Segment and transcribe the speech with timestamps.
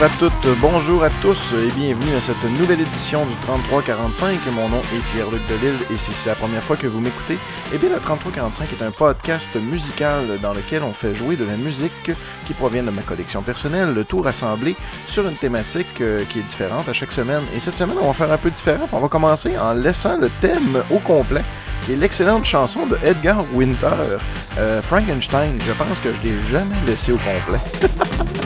[0.00, 4.38] Bonjour à toutes, bonjour à tous et bienvenue à cette nouvelle édition du 3345.
[4.52, 7.36] Mon nom est Pierre-Luc Delille et si c'est la première fois que vous m'écoutez,
[7.74, 11.56] eh bien le 3345 est un podcast musical dans lequel on fait jouer de la
[11.56, 12.12] musique
[12.46, 16.44] qui provient de ma collection personnelle, le tout rassemblé sur une thématique euh, qui est
[16.44, 17.42] différente à chaque semaine.
[17.52, 18.88] Et cette semaine, on va faire un peu différent.
[18.92, 21.42] On va commencer en laissant le thème au complet
[21.90, 24.18] est l'excellente chanson de Edgar Winter,
[24.58, 25.58] euh, Frankenstein.
[25.66, 27.58] Je pense que je l'ai jamais laissé au complet.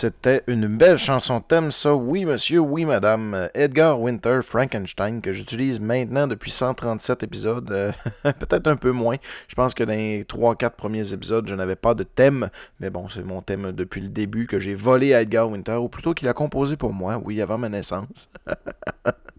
[0.06, 1.96] c'était une belle chanson thème, ça?
[1.96, 3.50] Oui, monsieur, oui, madame.
[3.56, 7.72] Edgar Winter, Frankenstein, que j'utilise maintenant depuis 137 épisodes.
[7.72, 7.92] Euh,
[8.24, 9.16] peut-être un peu moins.
[9.48, 12.50] Je pense que dans les 3-4 premiers épisodes, je n'avais pas de thème.
[12.80, 15.90] Mais bon, c'est mon thème depuis le début que j'ai volé à Edgar Winter, ou
[15.90, 18.30] plutôt qu'il a composé pour moi, oui, avant ma naissance.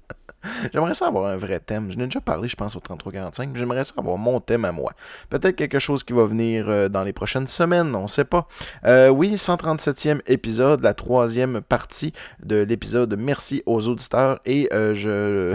[0.72, 1.90] J'aimerais ça avoir un vrai thème.
[1.90, 3.56] Je n'ai déjà parlé, je pense, au 3345.
[3.56, 4.92] J'aimerais ça avoir mon thème à moi.
[5.30, 8.48] Peut-être quelque chose qui va venir euh, dans les prochaines semaines, on ne sait pas.
[8.84, 12.12] Euh, oui, 137e épisode, la troisième partie
[12.42, 14.40] de l'épisode Merci aux auditeurs.
[14.44, 15.54] Et euh, je.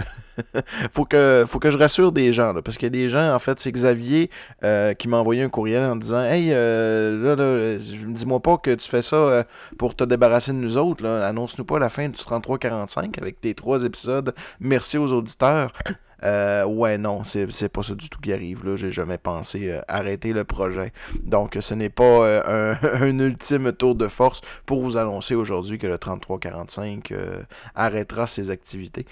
[0.92, 3.38] faut que faut que je rassure des gens, parce qu'il y a des gens, en
[3.38, 4.30] fait, c'est Xavier
[4.64, 7.78] euh, qui m'a envoyé un courriel en disant Hey, euh, là, là,
[8.08, 9.42] dis-moi pas que tu fais ça euh,
[9.78, 11.06] pour te débarrasser de nous autres.
[11.06, 14.34] Annonce-nous pas la fin du 33-45 avec tes trois épisodes.
[14.60, 15.72] Merci aux auditeurs.
[16.24, 18.64] Euh, ouais, non, c'est pas ça du tout qui arrive.
[18.64, 18.76] là.
[18.76, 20.92] J'ai jamais pensé euh, arrêter le projet.
[21.22, 25.86] Donc, ce n'est pas euh, un, ultime tour de force pour vous annoncer aujourd'hui que
[25.86, 27.12] le 3345
[27.74, 29.06] arrêtera ses activités.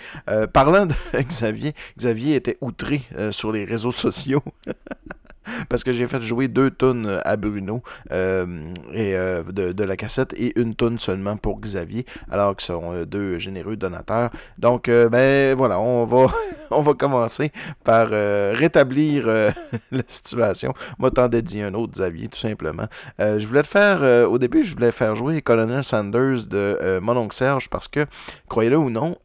[0.52, 4.42] parlant de Xavier, Xavier était outré sur les réseaux sociaux.
[5.68, 7.82] parce que j'ai fait jouer deux tonnes à Bruno
[8.12, 8.46] euh,
[8.92, 13.04] et, euh, de, la cassette et une tonne seulement pour Xavier, alors qu'ils sont euh,
[13.04, 14.30] deux généreux donateurs.
[14.58, 16.32] Donc, ben voilà, on va,
[16.70, 17.52] on va commencer
[17.84, 19.26] par rétablir
[19.90, 20.74] la situation.
[20.98, 22.86] Moi, t'en dédier un autre Xavier, tout simplement.
[23.18, 27.34] je voulais le faire, au début, je voulais faire jouer Colonel Sanders de Mon oncle
[27.34, 28.06] Serge parce que,
[28.48, 29.16] croyez-le ou non,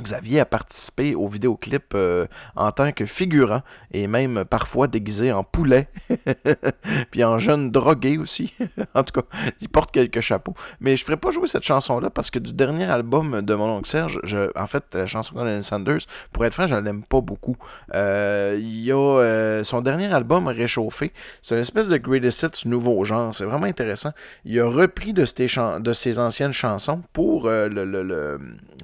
[0.00, 3.60] Xavier a participé au vidéoclip euh, en tant que figurant
[3.92, 5.88] et même parfois déguisé en poulet,
[7.10, 8.54] puis en jeune drogué aussi.
[8.94, 9.26] en tout cas,
[9.60, 10.54] il porte quelques chapeaux.
[10.80, 13.88] Mais je ferai pas jouer cette chanson-là parce que du dernier album de mon oncle
[13.88, 16.00] Serge, je, en fait, la chanson Colonel Sanders,
[16.32, 17.56] pour être franc, je l'aime pas beaucoup.
[17.94, 21.12] Euh, il y a euh, son dernier album réchauffé.
[21.42, 23.34] C'est une espèce de greatest hits nouveau genre.
[23.34, 24.12] C'est vraiment intéressant.
[24.46, 25.48] Il a repris de ses,
[25.80, 28.40] de ses anciennes chansons pour, le, le,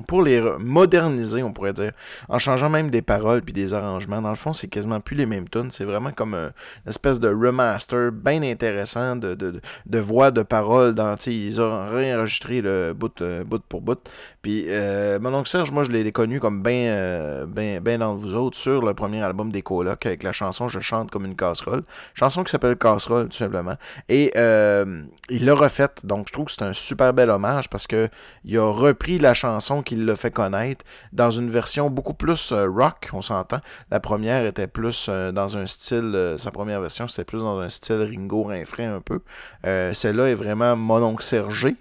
[0.07, 1.93] pour les moderniser on pourrait dire,
[2.29, 4.23] en changeant même des paroles puis des arrangements.
[4.23, 5.71] Dans le fond, c'est quasiment plus les mêmes tunes.
[5.71, 6.53] C'est vraiment comme une
[6.87, 10.95] espèce de remaster bien intéressant de, voix, de paroles.
[10.95, 13.99] Dans, ils ont réenregistré le bout, euh, bout pour bout.
[14.43, 18.35] Puis euh, mon oncle Serge, moi, je l'ai connu comme bien euh, ben, dans vous
[18.35, 21.83] autres sur le premier album des colocs avec la chanson Je chante comme une casserole.
[22.15, 23.77] Chanson qui s'appelle Casserole, tout simplement.
[24.09, 26.05] Et il l'a refaite.
[26.05, 28.09] Donc, je trouve que c'est un super bel hommage parce que
[28.45, 32.69] il a repris la chanson qu'il l'a fait connaître dans une version beaucoup plus euh,
[32.69, 33.61] rock, on s'entend.
[33.91, 37.59] La première était plus euh, dans un style, euh, sa première version, c'était plus dans
[37.59, 39.21] un style Ringo Rinfrain un peu.
[39.65, 41.77] Celle-là est vraiment Mononcle Sergé.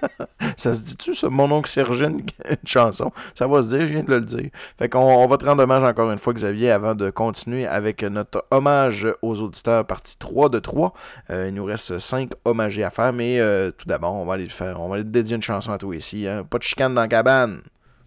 [0.56, 1.28] ça se dit-tu, ça?
[1.28, 2.22] Mon oncle une,
[2.64, 3.12] chanson?
[3.34, 4.50] Ça va se dire, je viens de le dire.
[4.78, 8.02] Fait qu'on on va te rendre hommage encore une fois, Xavier, avant de continuer avec
[8.02, 10.94] notre hommage aux auditeurs, partie 3 de 3.
[11.30, 13.38] il nous reste 5 hommagés à faire, mais
[13.76, 14.80] tout d'abord, on va aller le faire.
[14.80, 16.26] On va aller dédier une chanson à toi ici.
[16.26, 16.44] Hein.
[16.48, 17.60] Pas de chicane dans la cabane.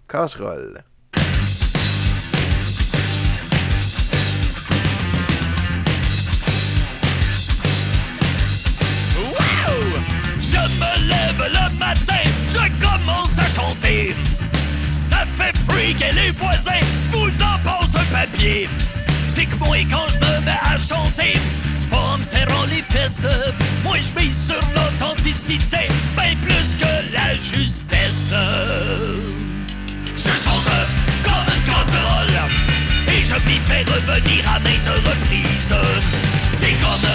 [0.08, 0.84] Casserole.
[10.40, 14.16] Je me lève le matin, je commence à chanter.
[14.92, 16.72] Ça fait freak et les voisins,
[17.04, 18.70] je vous en pose un papier.
[19.28, 21.38] C'est que moi, quand je me mets à chanter,
[21.76, 23.28] c'est pas serrant les fesses.
[23.84, 28.34] Moi, je mise sur l'authenticité, bien plus que la justesse.
[30.18, 30.66] Je chante
[31.24, 32.40] comme une casserole.
[33.08, 35.74] Et je m'y fais revenir à maintes reprises.
[36.54, 37.10] C'est comme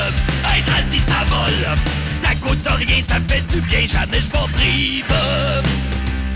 [0.57, 1.79] être assis, ça vole
[2.21, 5.05] Ça coûte rien, ça fait du bien, jamais je m'en prive.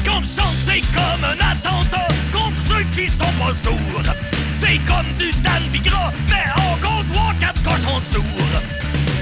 [0.04, 5.06] Quand je chante, c'est comme un attentat Contre ceux qui sont pas sourds C'est comme
[5.18, 7.06] du Dan Bigra Mais en compte
[7.40, 8.62] 3-4 cochons de sourds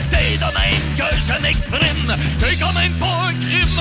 [0.04, 3.72] c'est de même que je m'exprime, c'est quand même pas un crime.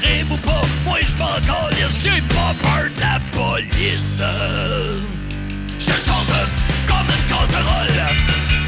[0.00, 4.20] Crime ou pas, moi je m'en calisse, j'ai pas peur de la police.
[5.78, 6.34] Je chante
[6.88, 8.02] comme une casserole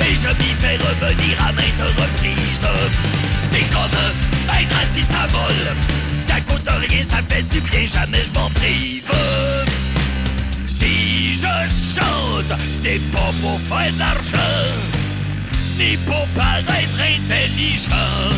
[0.02, 2.66] et je m'y fais revenir à maintes reprises.
[3.48, 5.76] C'est comme être assis, ça vole.
[6.20, 9.67] Ça coûte rien, ça fait du bien, jamais je m'en prive.
[10.78, 11.58] Si je
[11.96, 14.64] chante, c'est pas pour faire de l'argent
[15.76, 18.30] ni pour paraître intelligent.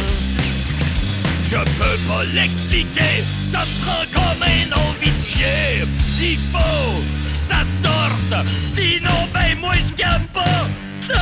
[1.45, 5.85] Je peux pas l'expliquer, ça me prend comme un envie de chier.
[6.19, 11.19] Il faut que ça sorte, sinon ben moi je capote.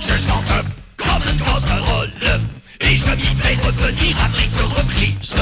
[0.00, 0.64] Je chante
[0.96, 2.10] comme une casserole
[2.80, 5.36] et je m'y fais revenir à maintes reprises.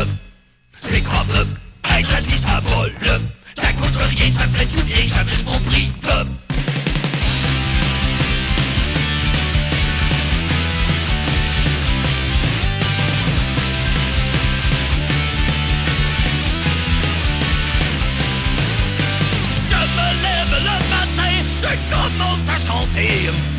[0.80, 1.25] C'est comme
[3.54, 5.92] ça coûte rien, ça fait du bien, jamais je m'en prive.
[21.88, 23.55] commence à chanter.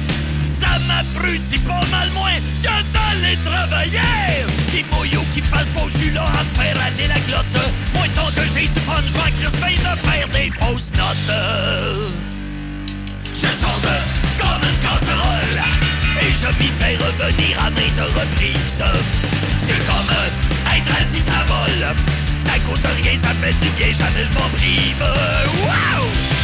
[0.59, 4.45] Ça m'abrutit pas mal moins que d'aller travailler.
[4.71, 7.45] Qui mouillou qui fasse beau jus là à me faire aller la glotte.
[7.93, 11.35] Moi tant que j'ai du fun, je vais crisper de faire des fausses notes.
[13.33, 13.91] Je chante
[14.39, 15.61] comme une casserole
[16.21, 18.83] et je m'y fais revenir à maintes reprises.
[19.59, 20.13] C'est comme
[20.75, 21.95] être assis, ça vole.
[22.39, 25.03] Ça coûte rien, ça fait du bien, jamais je m'en prive.
[25.63, 26.36] Wow!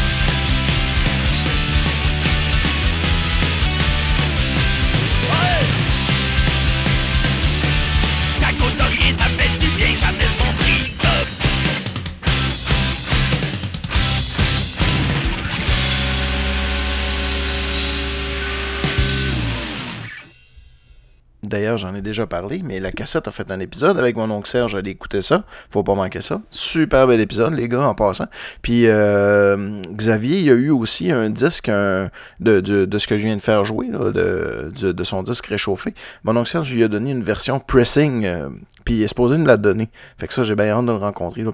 [21.64, 24.50] D'ailleurs, j'en ai déjà parlé, mais la cassette a fait un épisode avec mon oncle
[24.50, 24.74] Serge.
[24.74, 25.46] J'allais écouter ça.
[25.70, 26.42] Faut pas manquer ça.
[26.50, 28.26] Super bel épisode, les gars, en passant.
[28.62, 33.24] Puis euh, Xavier, il y a eu aussi un disque de, de, ce que je
[33.24, 35.94] viens de faire jouer, de, de, son disque réchauffé.
[36.26, 38.50] Mon oncle Serge lui a donné une version pressing, euh,
[38.84, 39.88] puis il est supposé me la donner.
[40.18, 41.52] Fait que ça, j'ai bien hâte de le rencontrer, là,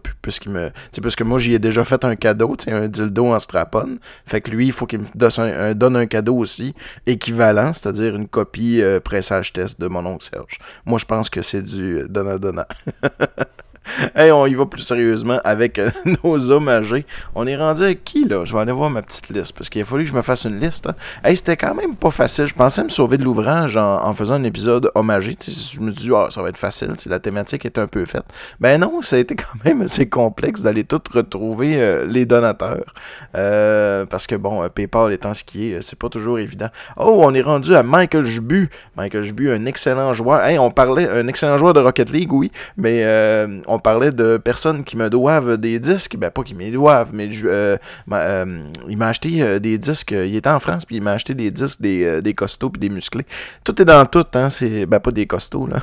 [0.48, 0.70] me...
[1.04, 4.00] Parce que moi, j'y ai déjà fait un cadeau, un dildo en strapon.
[4.26, 6.74] Fait que lui, il faut qu'il me donne un, un- donne un cadeau aussi
[7.06, 10.60] équivalent, c'est-à-dire une copie euh, pressage test de mon oncle Serge.
[10.86, 12.66] Moi, je pense que c'est du donnant-donnant.
[14.16, 15.90] hey, on y va plus sérieusement avec euh,
[16.24, 17.06] nos hommagés.
[17.36, 18.46] On est rendu avec qui, là?
[18.46, 20.46] Je vais aller voir ma petite liste, parce qu'il a fallu que je me fasse
[20.46, 20.88] une liste.
[20.88, 20.96] hein.
[21.24, 22.48] Hey, c'était quand même pas facile.
[22.48, 25.38] Je pensais me sauver de l'ouvrage en, faisant un épisode hommagé.
[25.46, 27.88] Je me suis dit, ah, ça va être facile, tu sais, la thématique est un
[27.88, 28.26] peu faite.
[28.60, 32.94] Ben non, ça a été quand même assez complexe d'aller tout retrouver euh, les donateurs.
[33.36, 36.70] Euh, parce que, bon, PayPal étant ce qui est, c'est pas toujours évident.
[36.98, 38.70] Oh, on est rendu à Michael Jbu.
[38.96, 40.44] Michael Jbu, un excellent joueur.
[40.44, 44.36] Hey, on parlait, un excellent joueur de Rocket League, oui, mais euh, on parlait de
[44.36, 46.18] personnes qui me doivent des disques.
[46.18, 47.78] Ben, pas qui me doivent, mais euh,
[48.12, 50.12] euh, il m'a acheté euh, des disques.
[50.12, 52.90] Il était en France, puis il m'a acheté des disques des, des costauds puis des
[52.90, 53.26] musclés.
[53.64, 54.50] Tout est dans tout, hein.
[54.50, 55.78] C'est, ben, pas des costauds, là.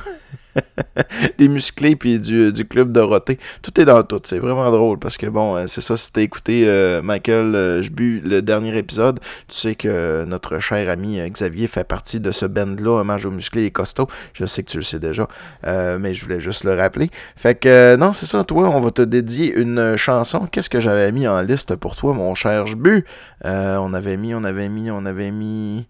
[1.37, 3.39] des musclés puis du, du club Dorothée.
[3.61, 4.21] Tout est dans tout.
[4.23, 7.81] C'est vraiment drôle parce que bon, euh, c'est ça, si t'as écouté euh, Michael euh,
[7.81, 12.45] Jbu, le dernier épisode, tu sais que notre cher ami Xavier fait partie de ce
[12.45, 14.07] band-là, Hommage aux musclés et costauds.
[14.33, 15.27] Je sais que tu le sais déjà,
[15.63, 17.09] mais je voulais juste le rappeler.
[17.35, 20.47] Fait que non, c'est ça, toi, on va te dédier une chanson.
[20.51, 23.05] Qu'est-ce que j'avais mis en liste pour toi, mon cher Jbu?
[23.43, 25.87] On avait mis, on avait mis, on avait mis...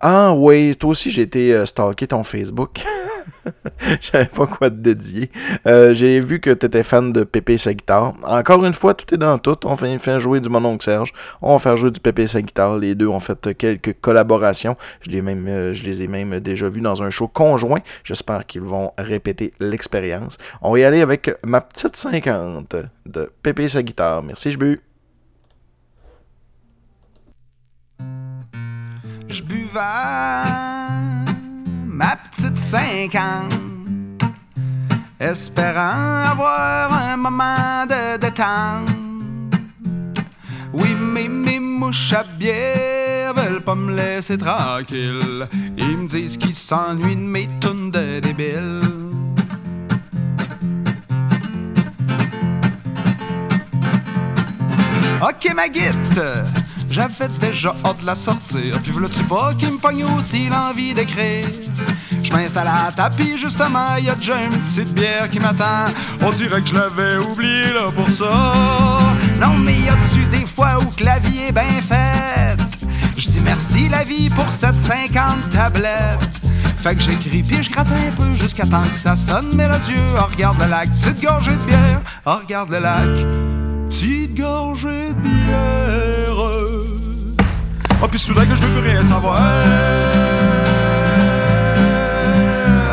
[0.00, 2.82] Ah oui, toi aussi j'ai été stalker ton Facebook.
[4.00, 5.30] Je pas quoi te dédier.
[5.66, 8.14] Euh, j'ai vu que tu étais fan de Pépé sa guitare.
[8.24, 9.58] Encore une fois, tout est dans tout.
[9.64, 11.12] On fait, fait jouer du mon oncle Serge.
[11.42, 12.76] On va faire jouer du Pépé sa guitare.
[12.78, 14.76] Les deux ont fait quelques collaborations.
[15.00, 17.80] Je les, même, euh, je les ai même déjà vus dans un show conjoint.
[18.04, 20.38] J'espère qu'ils vont répéter l'expérience.
[20.62, 22.76] On va y aller avec ma petite 50
[23.06, 24.22] de Pépé sa guitare.
[24.22, 24.80] Merci, je bu.
[29.28, 30.73] Je buvais
[31.94, 33.54] ma petite cinquante,
[35.20, 38.90] espérant avoir un moment de détente.
[40.72, 45.46] Oui, mais mes mouches à bière veulent pas me laisser tranquille.
[45.78, 48.80] Ils me disent qu'ils s'ennuient de mes tunes de débiles.
[55.22, 56.20] Ok, ma guite,
[56.90, 58.80] j'avais déjà hâte de la sortir.
[58.82, 61.48] Puis voilà-tu pas qui me pogne aussi l'envie d'écrire?
[62.22, 65.84] Je m'installe à tapis, justement, y a déjà une petite bière qui m'attend.
[66.22, 69.04] On dirait que je l'avais oublié là pour ça.
[69.40, 72.60] Non, mais y a-tu des fois où que la vie est bien faite?
[73.16, 76.40] Je dis merci la vie pour cette 50 tablettes.
[76.78, 80.14] Fait que j'écris puis je gratte un peu jusqu'à temps que ça sonne mélodieux.
[80.18, 82.00] Oh, regarde le lac, petite gorgée de bière.
[82.26, 83.08] Oh, regarde le lac,
[83.88, 86.13] petite gorgée de bière.
[88.02, 89.40] Oh, puis soudain que je veux plus rien savoir.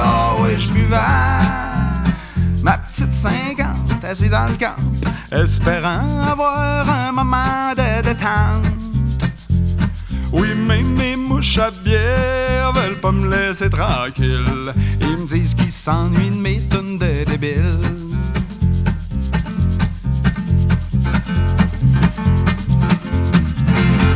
[0.03, 0.97] Ah oui, je buvais
[2.61, 4.75] ma petite 50 assise dans le camp,
[5.31, 8.71] espérant avoir un moment de détente.
[10.31, 14.73] Oui, mais mes mouches à bière veulent pas me laisser tranquille.
[15.01, 18.00] Ils me disent qu'ils s'ennuient de mes tunes de débiles.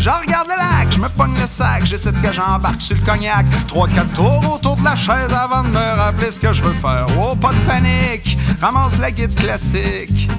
[0.05, 3.43] Je regarde le lac, je me pogne le sac, j'essaie que j'embarque sur le cognac.
[3.67, 6.73] Trois, quatre tours autour de la chaise avant de me rappeler ce que je veux
[6.73, 7.07] faire.
[7.19, 10.29] Oh, pas de panique, ramasse la guide classique.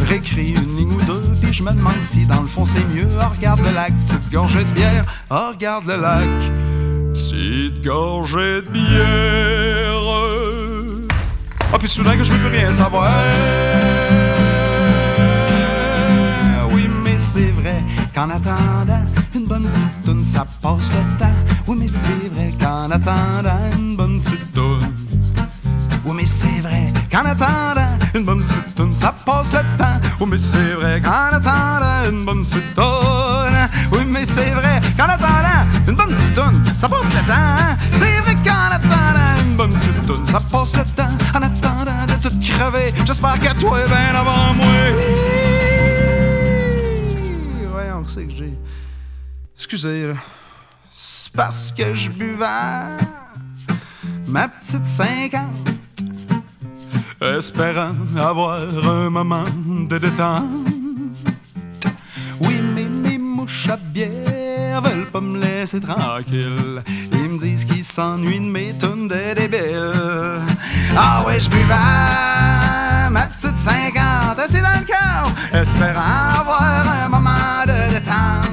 [0.00, 3.06] Récris une ligne ou deux, puis je me demande si dans le fond c'est mieux.
[3.20, 5.04] Oh, regarde le lac, petite gorgée de bière.
[5.30, 6.30] Oh, regarde le lac,
[7.12, 10.06] petite gorgée de bière.
[11.70, 13.12] Ah, puis soudain que je veux plus rien savoir.
[17.36, 21.38] C'est vrai qu'en attendant une bonne petite toune, ça passe le temps.
[21.66, 24.80] Oui, mais c'est vrai qu'en attendant une bonne petite toune.
[26.06, 30.00] Oui, mais c'est vrai qu'en attendant une bonne petite toune, ça passe le temps.
[30.20, 33.68] Oui, mais c'est vrai qu'en attendant une bonne petite toune.
[33.92, 37.76] Oui, mais c'est vrai qu'en attendant une bonne petite toune, ça passe le temps.
[37.90, 41.16] C'est vrai qu'en attendant une bonne petite toune, ça passe le temps.
[41.34, 45.25] En attendant de tout crever, J'espère que toi, ben avant moi.
[48.06, 48.52] Sait que j'ai.
[49.56, 50.14] Excusez, là.
[50.92, 52.96] C'est parce que je buvais
[54.26, 55.70] ma petite cinquante.
[57.20, 60.44] Espérant avoir un moment de détente.
[62.40, 64.35] Oui, mais mes mouches à bière
[64.80, 66.82] veulent pas me laisser tranquille.
[67.12, 70.40] Ils me disent qu'ils s'ennuient de mes tonnes de débiles.
[70.96, 71.74] Ah ouais, je buvais
[73.10, 78.50] ma petite cinquante assis dans le cœur, espérant avoir un moment de détente.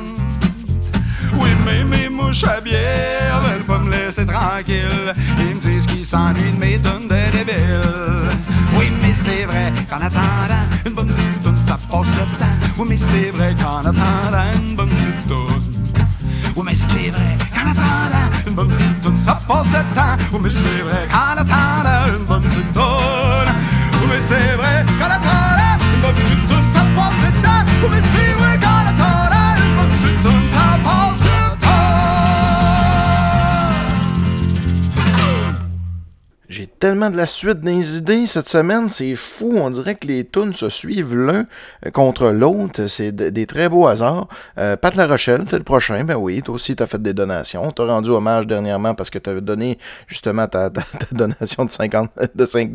[1.40, 5.14] Oui, mais mes mouches à bière veulent pas me laisser tranquille.
[5.40, 8.30] Ils me disent qu'ils s'ennuient de mes tonnes de débiles.
[8.78, 12.46] Oui, mais c'est vrai qu'en attendant une bonne petite tonne, ça passe le temps.
[12.78, 15.53] Oui, mais c'est vrai qu'en attendant une bonne petite tonne.
[16.56, 20.18] Oui, mais c'est vrai qu'en attendant une bonne petite ça passe le temps.
[20.32, 23.54] Oui, mais c'est vrai qu'en attendant une bonne petite tonne.
[23.94, 24.86] Oui, mais c'est vrai
[36.84, 39.54] tellement de la suite des idées cette semaine, c'est fou.
[39.56, 41.46] On dirait que les tunes se suivent l'un
[41.94, 42.88] contre l'autre.
[42.88, 44.28] C'est de- des très beaux hasards.
[44.58, 46.04] Euh, Pat La Rochelle, t'es le prochain.
[46.04, 47.72] Ben oui, toi aussi, t'as fait des donations.
[47.72, 50.70] T'as rendu hommage dernièrement parce que t'avais donné justement ta,
[51.14, 52.72] donation de 50 de 5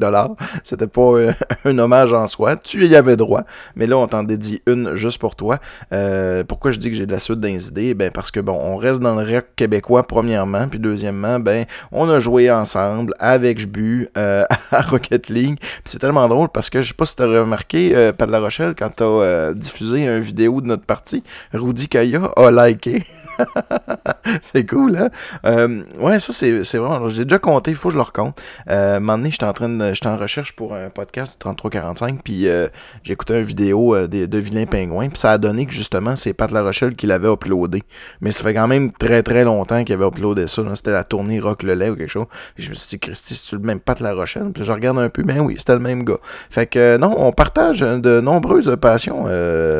[0.65, 1.33] C'était pas euh,
[1.67, 2.57] un hommage en soi.
[2.57, 3.43] Tu y avais droit.
[3.77, 5.59] Mais là, on t'en dédie une juste pour toi.
[5.93, 7.93] Euh, pourquoi je dis que j'ai de la suite des idées?
[7.93, 12.09] Ben parce que bon, on reste dans le rock québécois premièrement, puis deuxièmement, ben on
[12.09, 15.59] a joué ensemble avec Jbu euh, à Rocket League.
[15.85, 18.75] C'est tellement drôle parce que je sais pas si t'as remarqué, euh, Pat la Rochelle,
[18.79, 23.05] quand t'as euh, diffusé une vidéo de notre partie, Rudy Kaya a liké.
[24.43, 25.11] c'est cool, hein?
[25.47, 27.09] Euh, ouais, ça, c'est c'est vraiment.
[27.09, 28.41] J'ai déjà compté, il faut que je le recompte.
[28.71, 30.09] Euh, un moment j'étais en de.
[30.09, 32.69] En recherche pour un podcast de 3345, puis euh,
[33.07, 36.51] écouté une vidéo euh, de, Vilain Pingouin, puis ça a donné que justement, c'est Pat
[36.51, 37.83] La Rochelle qui l'avait uploadé.
[38.21, 40.63] Mais ça fait quand même très très longtemps qu'il avait uploadé ça.
[40.75, 42.27] C'était la tournée Rock le lait ou quelque chose.
[42.55, 44.51] Puis je me suis dit, Christy, c'est le même Pat La Rochelle?
[44.55, 46.19] Puis je regarde un peu, ben oui, c'était le même gars.
[46.51, 49.25] Fait que non, on partage de nombreuses passions,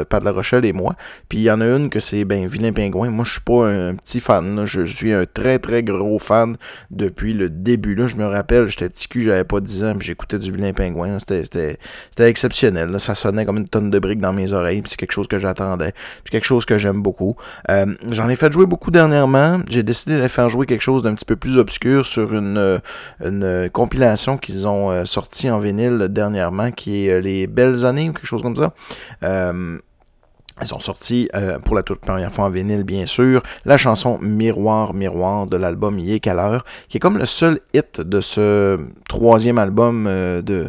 [0.09, 0.95] Pat La Rochelle et moi.
[1.29, 3.11] Puis il y en a une que c'est ben Vilain Pingouin.
[3.11, 4.67] Moi, je suis pas un petit fan.
[4.67, 6.57] Je, suis un très très gros fan
[6.91, 7.95] depuis le début.
[7.95, 10.75] Là, je me rappelle, j'étais petit cul, j'avais pas 10 ans, puis j'écoutais du Vilain
[10.75, 11.19] Pingouin.
[11.19, 11.79] C'était-
[12.19, 13.01] exceptionnel.
[13.01, 14.83] Ça sonnait comme une tonne de briques dans mes oreilles.
[14.87, 15.93] C'est quelque chose que j'attendais.
[16.25, 17.37] Puis quelque chose que j'aime beaucoup.
[17.71, 19.61] Euh, J'en ai fait jouer beaucoup dernièrement.
[19.71, 22.79] J'ai décidé de faire jouer quelque chose d'un petit peu plus obscur sur une, euh,
[23.23, 28.13] euh, compilation qu'ils ont euh, sorti en vinyle dernièrement, qui est Les Belles Années ou
[28.13, 28.75] quelque chose comme ça.
[30.63, 34.19] Ils ont sorti euh, pour la toute première fois en vinyle, bien sûr, la chanson
[34.21, 38.21] Miroir, Miroir de l'album Il est quelle heure, qui est comme le seul hit de
[38.21, 40.67] ce troisième album euh, de,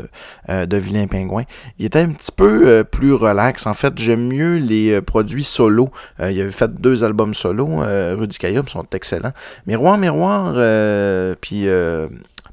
[0.49, 1.43] euh, de Vilain Pingouin.
[1.79, 3.65] Il était un petit peu euh, plus relax.
[3.65, 5.89] En fait, j'aime mieux les euh, produits solo.
[6.19, 9.33] Il avait fait deux albums solo, Rudy Kaya, ils sont excellents.
[9.65, 10.53] Miroir, Miroir,
[11.41, 11.67] puis...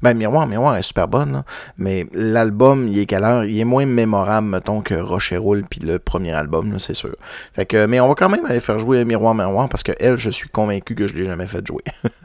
[0.01, 1.43] ben, Miroir, Miroir est super bonne, là.
[1.77, 3.45] mais l'album, il est quelle heure?
[3.45, 7.15] Il est moins mémorable, mettons, que Rocher Roule puis le premier album, c'est sûr.
[7.53, 10.17] Fait que, mais on va quand même aller faire jouer Miroir, Miroir parce que elle,
[10.17, 11.83] je suis convaincu que je l'ai jamais fait jouer.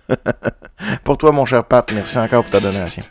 [1.05, 3.03] pour toi, mon cher Pat, merci encore pour ta donation.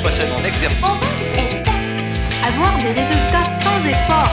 [0.00, 0.80] Je possède mon exercice.
[2.46, 4.32] Avoir des résultats sans effort,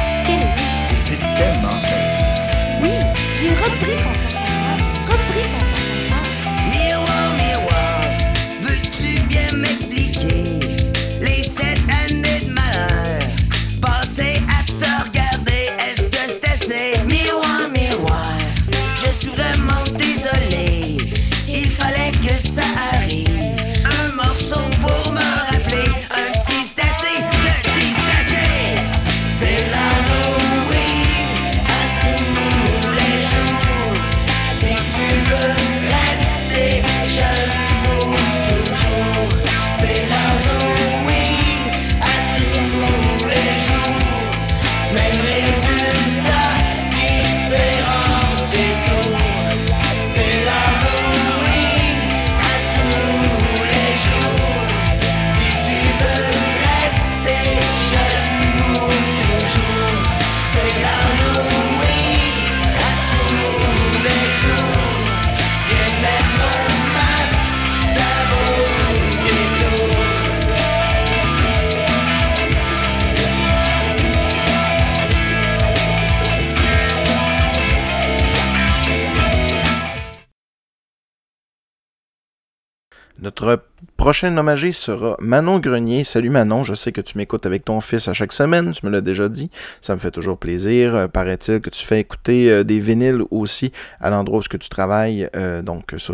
[84.17, 86.03] prochain nommagé sera Manon Grenier.
[86.03, 88.89] Salut Manon, je sais que tu m'écoutes avec ton fils à chaque semaine, tu me
[88.89, 89.51] l'as déjà dit.
[89.79, 90.95] Ça me fait toujours plaisir.
[90.95, 95.29] Euh, Paraît-il que tu fais écouter euh, des vinyles aussi à l'endroit où tu travailles.
[95.35, 96.13] Euh, donc ça,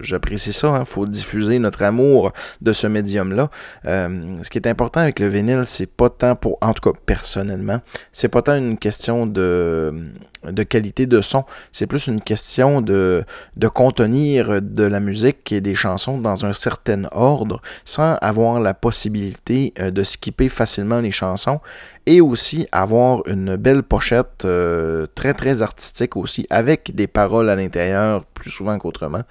[0.00, 0.76] j'apprécie ça.
[0.78, 3.50] Il faut diffuser notre amour de ce médium-là.
[3.84, 7.80] Ce qui est important avec le vinyle, c'est pas tant pour, en tout cas personnellement,
[8.12, 10.12] c'est pas tant une question de,
[10.44, 13.24] de qualité de son, c'est plus une question de,
[13.56, 18.74] de contenir de la musique et des chansons dans un certain ordre sans avoir la
[18.74, 21.60] possibilité euh, de skipper facilement les chansons
[22.06, 27.56] et aussi avoir une belle pochette euh, très très artistique aussi avec des paroles à
[27.56, 29.22] l'intérieur plus souvent qu'autrement.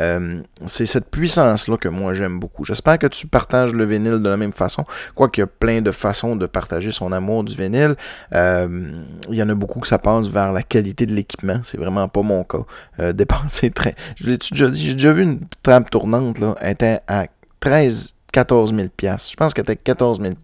[0.00, 2.64] Euh, c'est cette puissance-là que moi j'aime beaucoup.
[2.64, 5.90] J'espère que tu partages le vinyle de la même façon, quoiqu'il y a plein de
[5.90, 7.96] façons de partager son amour du vinyle.
[8.34, 8.92] Euh,
[9.30, 11.60] il y en a beaucoup que ça passe vers la qualité de l'équipement.
[11.64, 12.64] C'est vraiment pas mon cas.
[13.00, 13.94] Euh, dépenser très.
[14.16, 17.26] Je l'ai déjà dit, j'ai déjà vu une table tournante, là, était à
[17.60, 18.17] 13.
[18.38, 20.34] 14 000 Je pense qu'elle était 14 000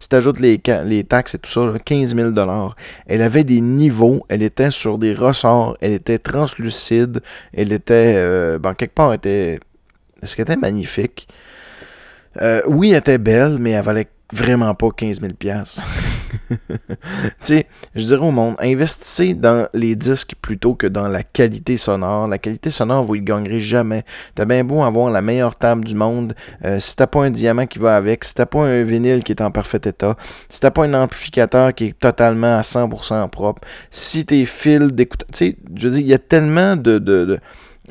[0.00, 0.58] Si tu ajoutes les,
[1.04, 2.30] taxes et tout ça, là, 15 000
[3.06, 7.20] Elle avait des niveaux, elle était sur des ressorts, elle était translucide,
[7.52, 9.60] elle était, euh, ben, quelque part, elle était,
[10.20, 11.28] est-ce qu'elle était magnifique?
[12.42, 16.56] Euh, oui, elle était belle, mais elle valait vraiment pas 15 000 tu
[17.40, 22.28] sais, je dirais au monde, investissez dans les disques plutôt que dans la qualité sonore.
[22.28, 24.04] La qualité sonore, vous ne gagnerez jamais.
[24.34, 27.66] T'as bien beau avoir la meilleure table du monde, euh, si t'as pas un diamant
[27.66, 30.16] qui va avec, si t'as pas un vinyle qui est en parfait état,
[30.48, 35.24] si t'as pas un amplificateur qui est totalement à 100% propre, si tes fils d'écoute...
[35.32, 37.38] Tu sais, je veux dire, il y a tellement de- de- de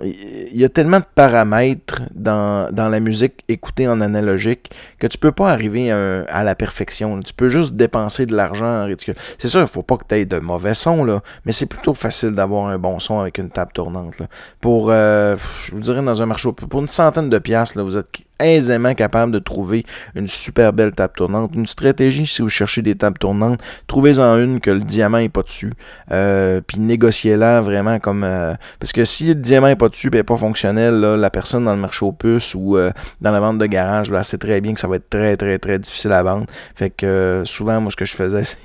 [0.04, 5.18] il y a tellement de paramètres dans, dans la musique écoutée en analogique que tu
[5.18, 7.20] peux pas arriver à, à la perfection.
[7.22, 9.16] Tu peux juste dépenser de l'argent en ridicule.
[9.38, 11.94] C'est sûr, il faut pas que tu aies de mauvais sons, là, mais c'est plutôt
[11.94, 14.20] facile d'avoir un bon son avec une table tournante.
[14.20, 14.28] là.
[14.62, 17.98] Pour, euh, je vous dirais, dans un marché, pour une centaine de piastres, là, vous
[17.98, 18.08] êtes
[18.39, 21.52] aisément capable de trouver une super belle table tournante.
[21.56, 25.43] Une stratégie, si vous cherchez des tables tournantes, trouvez-en une que le diamant n'est pas
[25.43, 25.73] dessus.
[26.12, 28.23] Euh, puis négociez-la vraiment comme...
[28.23, 31.65] euh, parce que si le diamant n'est pas dessus n'est pas fonctionnel, là, la personne
[31.65, 34.62] dans le marché aux puces ou euh, dans la vente de garage, là, sait très
[34.62, 36.45] bien que ça va être très, très, très difficile à vendre.
[36.76, 38.58] Fait que euh, souvent, moi, ce que je faisais, c'est...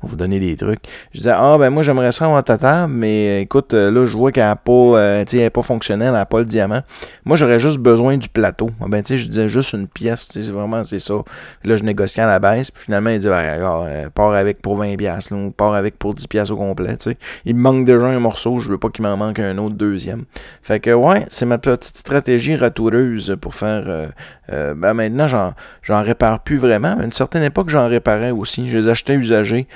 [0.00, 0.80] pour vous donner des trucs.
[1.12, 4.16] Je disais, ah, ben moi, j'aimerais ça avoir ta table, mais écoute, euh, là, je
[4.16, 6.44] vois qu'elle n'est pas, euh, tu sais, elle est pas fonctionnelle, elle n'a pas le
[6.44, 6.82] diamant.
[7.24, 8.70] Moi, j'aurais juste besoin du plateau.
[8.88, 11.14] Ben, tu sais, je disais juste une pièce, tu sais, c'est vraiment, c'est ça.
[11.64, 14.62] Là, je négociais à la baisse, puis finalement, il dit, ben, regarde, euh, pars avec
[14.62, 17.16] pour 20$, piastres, là, ou pars avec pour 10$ piastres au complet, tu sais.
[17.44, 20.24] Il me manque déjà un morceau, je veux pas qu'il m'en manque un autre deuxième.
[20.62, 23.84] Fait que, ouais, c'est ma petite stratégie ratoureuse pour faire.
[23.86, 24.06] euh,
[24.52, 25.26] euh, ben, maintenant,
[25.82, 26.96] j'en répare plus vraiment.
[26.98, 28.68] À une certaine époque, j'en réparais aussi.
[28.68, 29.66] Je les achetais usagés.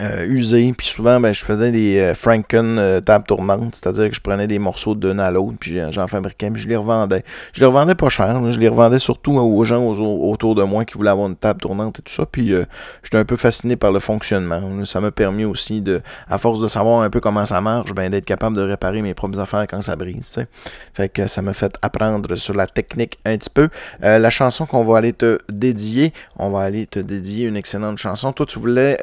[0.00, 4.14] Euh, usés, puis souvent ben, je faisais des euh, Franken euh, tables tournantes, c'est-à-dire que
[4.14, 7.24] je prenais des morceaux d'un à l'autre, puis j'en- fabriquais, puis je les revendais.
[7.52, 10.84] Je les revendais pas cher, là, je les revendais surtout aux gens autour de moi
[10.84, 12.64] qui voulaient avoir une table tournante et tout ça, puis euh,
[13.02, 14.62] j'étais un peu fasciné par le fonctionnement.
[14.84, 18.10] Ça m'a permis aussi, de, à force de savoir un peu comment ça marche, ben,
[18.10, 20.16] d'être capable de réparer mes propres affaires quand ça brise.
[20.16, 20.46] tu sais.
[20.94, 23.68] Fait que ça m'a fait apprendre sur la technique un petit peu.
[24.04, 27.98] Euh, la chanson qu'on va aller te dédier, on va aller te dédier une excellente
[27.98, 28.32] chanson.
[28.32, 28.98] Toi, tu voulais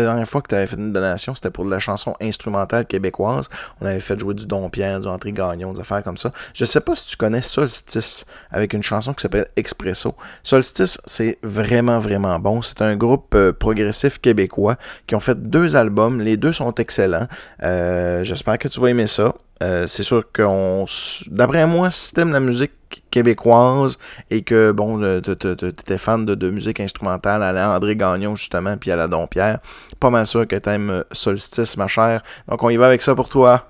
[0.00, 2.86] euh, dernière fois que tu avais fait une donation, c'était pour de la chanson instrumentale
[2.86, 3.48] québécoise.
[3.80, 6.32] On avait fait jouer du Don Pierre, du André Gagnon, des affaires comme ça.
[6.54, 10.14] Je sais pas si tu connais Solstice avec une chanson qui s'appelle Expresso.
[10.42, 12.62] Solstice, c'est vraiment, vraiment bon.
[12.62, 14.76] C'est un groupe euh, progressif québécois
[15.06, 16.20] qui ont fait deux albums.
[16.20, 17.26] Les deux sont excellents.
[17.62, 19.34] Euh, j'espère que tu vas aimer ça.
[19.62, 20.86] Euh, c'est sûr qu'on.
[21.28, 22.72] D'après moi, si t'aimes la musique
[23.10, 23.98] québécoise
[24.30, 28.96] et que, bon, t'étais fan de, musique instrumentale à la André Gagnon, justement, puis à
[28.96, 29.60] la Dompierre,
[30.00, 32.22] pas mal sûr que t'aimes Solstice, ma chère.
[32.48, 33.68] Donc, on y va avec ça pour toi.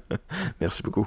[0.60, 1.06] Merci beaucoup.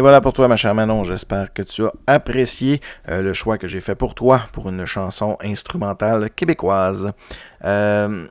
[0.00, 1.04] Et voilà pour toi, ma chère Manon.
[1.04, 4.86] J'espère que tu as apprécié euh, le choix que j'ai fait pour toi pour une
[4.86, 7.12] chanson instrumentale québécoise.
[7.66, 8.26] Euh,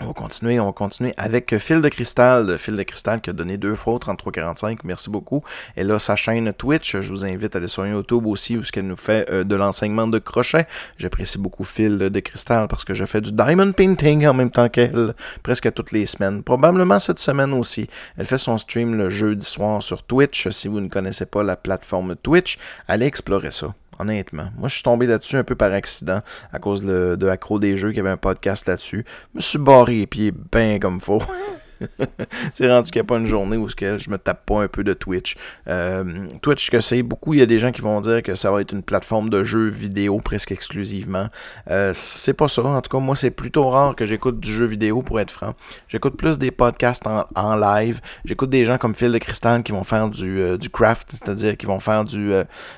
[0.00, 2.58] on va continuer, on va continuer avec Phil de Cristal.
[2.58, 4.84] Phil de Cristal qui a donné deux fois au 3345.
[4.84, 5.42] Merci beaucoup.
[5.74, 6.96] Elle a sa chaîne Twitch.
[7.00, 10.06] Je vous invite à aller sur YouTube aussi où qu'elle nous fait euh, de l'enseignement
[10.06, 10.66] de crochet.
[10.98, 14.68] J'apprécie beaucoup Phil de Cristal parce que je fais du diamond painting en même temps
[14.68, 16.42] qu'elle presque toutes les semaines.
[16.42, 17.88] Probablement cette semaine aussi.
[18.18, 20.48] Elle fait son stream le jeudi soir sur Twitch.
[20.50, 24.48] Si vous ne connaissez pas la plateforme Twitch, allez explorer ça honnêtement.
[24.56, 26.20] Moi, je suis tombé là-dessus un peu par accident
[26.52, 29.04] à cause de, de Accro des Jeux qui avait un podcast là-dessus.
[29.32, 31.22] Je me suis barré les pieds bien comme faux.
[32.54, 34.84] c'est rendu qu'il n'y a pas une journée où je me tape pas un peu
[34.84, 35.36] de Twitch.
[35.68, 38.50] Euh, Twitch, que c'est beaucoup, il y a des gens qui vont dire que ça
[38.50, 41.28] va être une plateforme de jeux vidéo presque exclusivement.
[41.70, 42.62] Euh, c'est pas ça.
[42.62, 45.54] En tout cas, moi, c'est plutôt rare que j'écoute du jeu vidéo, pour être franc.
[45.88, 48.00] J'écoute plus des podcasts en, live.
[48.24, 51.56] J'écoute des gens comme Phil de Cristal qui vont faire du, euh, du craft, c'est-à-dire
[51.56, 52.32] qui vont faire du,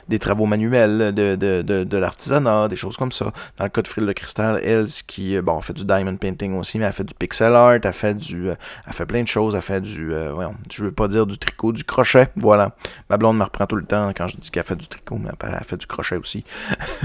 [0.08, 3.32] des travaux manuels, de, de, de, l'artisanat, des choses comme ça.
[3.56, 6.78] Dans le cas de Phil de Cristal, elle, qui bon, fait du diamond painting aussi,
[6.78, 8.50] mais elle fait du pixel art, elle fait du
[8.88, 9.54] elle fait plein de choses.
[9.54, 10.12] Elle fait du.
[10.14, 12.28] Euh, je veux pas dire du tricot, du crochet.
[12.36, 12.74] Voilà.
[13.10, 15.28] Ma blonde me reprend tout le temps quand je dis qu'elle fait du tricot, mais
[15.42, 16.42] elle fait du crochet aussi.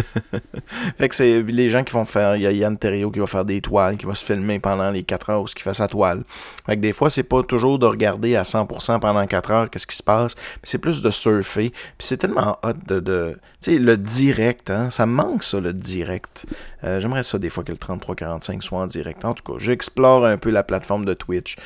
[0.98, 2.38] fait que c'est les gens qui vont faire.
[2.38, 4.90] Il y a Yann Terrio qui va faire des toiles, qui va se filmer pendant
[4.92, 6.24] les 4 heures où ce qu'il fait sa toile.
[6.66, 9.88] Fait que des fois, c'est pas toujours de regarder à 100% pendant 4 heures qu'est-ce
[9.88, 11.72] qui se passe, c'est plus de surfer.
[11.98, 13.02] Puis c'est tellement hot de.
[13.02, 16.46] de tu sais, le direct, hein, ça me manque ça, le direct.
[16.84, 19.26] Euh, j'aimerais ça des fois que le 3345 soit en direct.
[19.26, 21.58] En tout cas, j'explore un peu la plateforme de Twitch.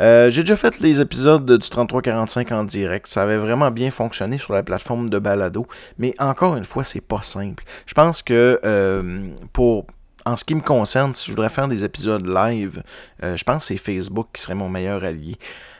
[0.00, 3.06] Euh, j'ai déjà fait les épisodes du 3345 en direct.
[3.06, 5.66] Ça avait vraiment bien fonctionné sur la plateforme de balado.
[5.98, 7.64] Mais encore une fois, c'est pas simple.
[7.86, 9.86] Je pense que euh, pour
[10.26, 12.82] en ce qui me concerne, si je voudrais faire des épisodes live,
[13.22, 15.36] euh, je pense que c'est Facebook qui serait mon meilleur allié.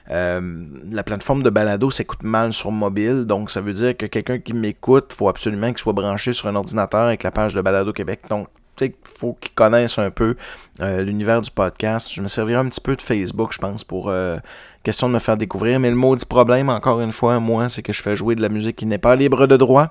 [0.07, 4.53] la plateforme de balado s'écoute mal sur mobile, donc ça veut dire que quelqu'un qui
[4.53, 7.95] m'écoute, il faut absolument qu'il soit branché sur un ordinateur avec la page de Balado
[7.95, 8.21] Québec.
[8.29, 8.49] Donc
[8.81, 10.37] il faut qu'ils connaissent un peu
[10.81, 12.13] euh, l'univers du podcast.
[12.13, 14.39] Je me servirai un petit peu de Facebook, je pense, pour euh,
[14.85, 15.81] question de me faire découvrir.
[15.81, 18.49] Mais le maudit problème, encore une fois, moi, c'est que je fais jouer de la
[18.49, 19.89] musique qui n'est pas libre de droit.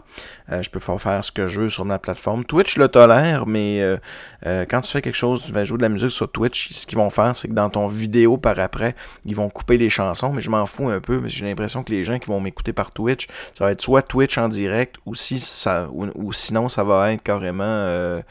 [0.52, 2.46] Euh, je peux faire ce que je veux sur ma plateforme.
[2.46, 3.98] Twitch le tolère, mais euh,
[4.46, 6.86] euh, quand tu fais quelque chose, tu vas jouer de la musique sur Twitch, ce
[6.86, 10.32] qu'ils vont faire, c'est que dans ton vidéo par après, ils vont couper les chansons,
[10.32, 12.72] mais je m'en fous un peu, mais j'ai l'impression que les gens qui vont m'écouter
[12.72, 16.84] par Twitch, ça va être soit Twitch en direct, ou, si ça, ou, sinon ça
[16.84, 18.22] va être carrément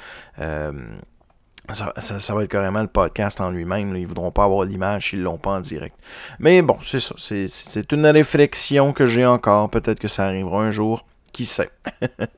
[1.71, 3.95] ça, va être carrément le podcast en lui-même.
[3.97, 5.97] Ils voudront pas avoir l'image s'ils l'ont pas en direct.
[6.39, 7.15] Mais bon, c'est ça.
[7.19, 9.71] C'est une réflexion que j'ai encore.
[9.71, 11.05] Peut-être que ça arrivera un jour.
[11.33, 11.71] Qui sait?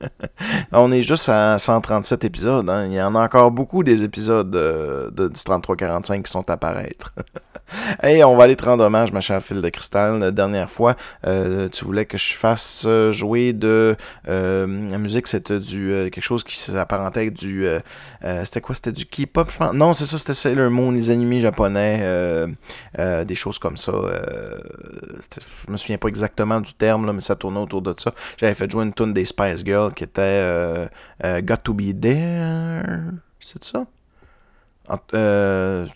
[0.71, 2.69] On est juste à 137 épisodes.
[2.69, 2.85] Hein.
[2.85, 6.53] Il y en a encore beaucoup des épisodes de, de, du 3345 qui sont à
[6.53, 7.13] apparaître.
[8.03, 10.19] hey, on va aller te rendre hommage, ma chère fille de cristal.
[10.19, 13.95] La dernière fois, euh, tu voulais que je fasse euh, jouer de
[14.27, 17.67] euh, la musique, c'était du quelque chose qui s'apparentait du.
[18.43, 18.75] c'était quoi?
[18.75, 19.73] C'était du K-pop, je pense?
[19.73, 22.47] Non, c'est ça, c'était Sailor Moon, les animés japonais,
[22.97, 23.93] des choses comme ça.
[25.67, 28.13] je me souviens pas exactement du terme, mais ça tournait autour de ça.
[28.37, 30.87] J'avais fait jouer une tune des Spice Girls qui était
[31.23, 32.83] Got to Be There.
[33.39, 33.85] C'est ça?
[35.13, 35.87] Euh,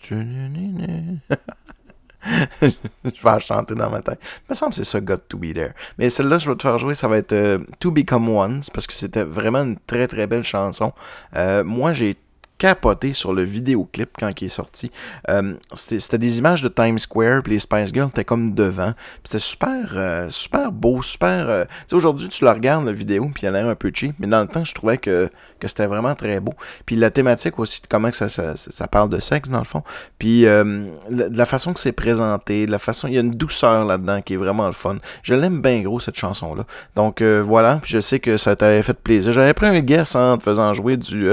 [2.62, 2.68] je
[3.02, 4.20] vais chanter dans ma tête.
[4.22, 5.72] Il me semble que c'est ça, Got to Be There.
[5.98, 8.86] Mais celle-là, je vais te faire jouer, ça va être euh, To Become One, parce
[8.86, 10.92] que c'était vraiment une très très belle chanson.
[11.36, 12.16] Euh, moi, j'ai
[12.60, 14.90] capoté sur le vidéoclip quand il est sorti.
[15.30, 18.92] Euh, c'était des images de Times Square, puis les Spice Girls étaient comme devant.
[19.24, 21.48] C'était super, euh, super beau, super.
[21.48, 24.26] Euh, aujourd'hui, tu la regardes, la vidéo, puis elle a l'air un peu cheap, mais
[24.26, 26.52] dans le temps, je trouvais que, que c'était vraiment très beau.
[26.84, 29.82] Puis la thématique aussi, comment que ça, ça, ça, parle de sexe, dans le fond.
[30.18, 30.64] Puis la,
[31.08, 33.08] la, façon que c'est présenté, la façon.
[33.08, 34.98] Il y a une douceur là-dedans qui est vraiment le fun.
[35.22, 36.64] Je l'aime bien gros, cette chanson-là.
[36.94, 39.32] Donc voilà, puis je sais que ça t'avait fait plaisir.
[39.32, 41.30] J'avais pris un guess en te faisant jouer du,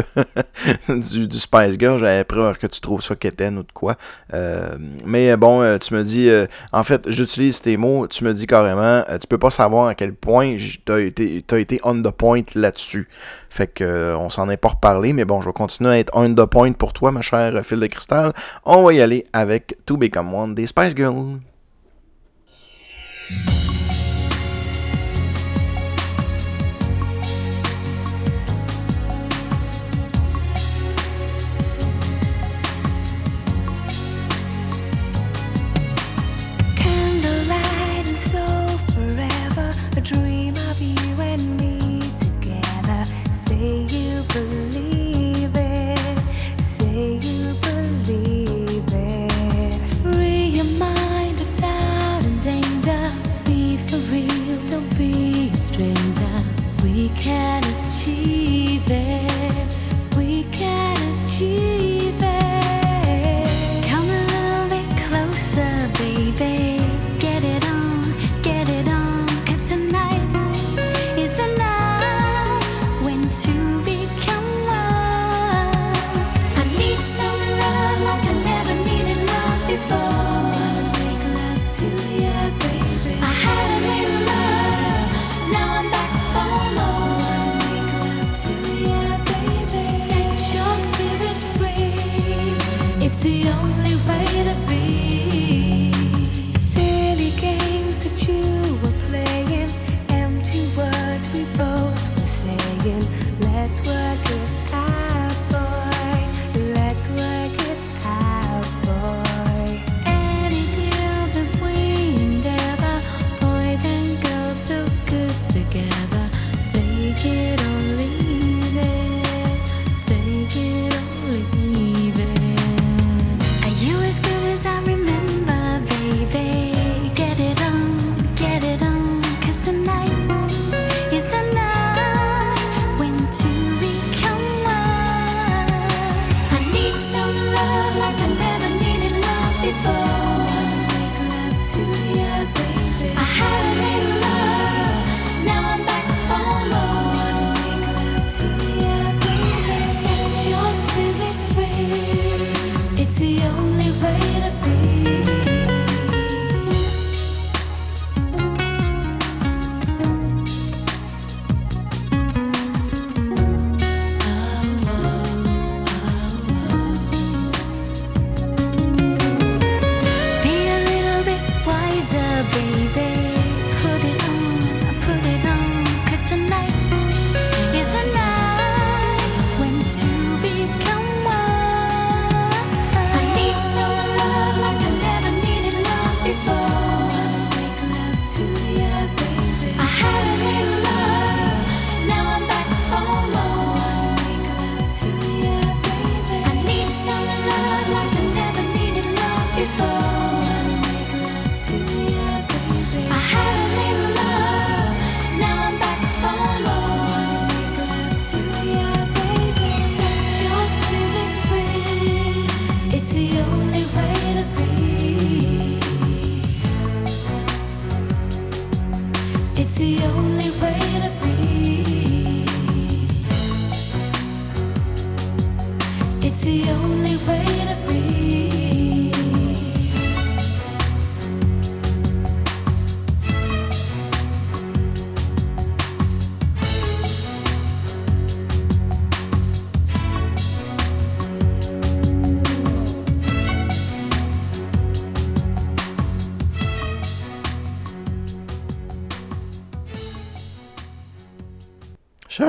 [0.89, 3.95] du du, Spice Girl, j'avais peur que tu trouves ça quétaine ou de quoi.
[4.34, 8.34] Euh, mais bon, euh, tu me dis, euh, en fait, j'utilise tes mots, tu me
[8.34, 12.01] dis carrément, tu peux pas savoir à quel point tu as été, as été on
[12.01, 13.07] the point là-dessus.
[13.49, 16.34] Fait que on s'en est pas reparlé, mais bon, je vais continuer à être on
[16.34, 18.34] the point pour toi, ma chère fille de cristal.
[18.65, 21.39] On va y aller avec To Become One des Spice Girls.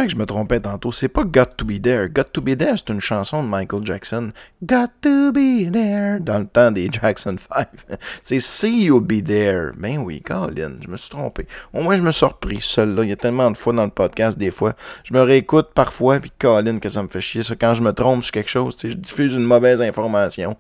[0.05, 0.93] Que je me trompais tantôt.
[0.93, 2.09] C'est pas Got to Be There.
[2.09, 4.31] Got to Be There, c'est une chanson de Michael Jackson.
[4.63, 6.21] Got to Be There.
[6.21, 7.69] Dans le temps des Jackson 5.
[8.23, 9.73] c'est See You Be There.
[9.77, 11.47] Ben oui, Colin, je me suis trompé.
[11.75, 13.03] Au moins, je me suis surpris, seul-là.
[13.03, 14.75] Il y a tellement de fois dans le podcast, des fois.
[15.03, 17.43] Je me réécoute parfois, puis Colin, que ça me fait chier.
[17.43, 20.57] Ça, quand je me trompe sur quelque chose, je diffuse une mauvaise information.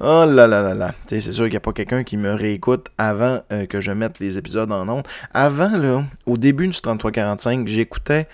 [0.00, 0.94] Oh là là là là.
[1.06, 4.18] C'est sûr qu'il n'y a pas quelqu'un qui me réécoute avant euh, que je mette
[4.18, 5.06] les épisodes en ondes.
[5.32, 8.28] Avant, là, au début du 3345, j'écoutais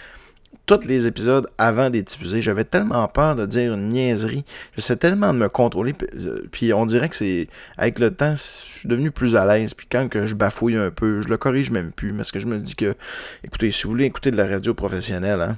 [0.68, 2.42] tous les épisodes avant d'être diffusés.
[2.42, 4.44] J'avais tellement peur de dire une niaiserie.
[4.76, 5.94] J'essaie tellement de me contrôler.
[5.94, 7.48] Puis, euh, Puis on dirait que c'est.
[7.78, 9.72] Avec le temps, je suis devenu plus à l'aise.
[9.72, 12.12] Puis quand que je bafouille un peu, je le corrige même plus.
[12.12, 12.94] Parce que je me dis que.
[13.42, 15.56] Écoutez, si vous voulez écouter de la radio professionnelle, hein.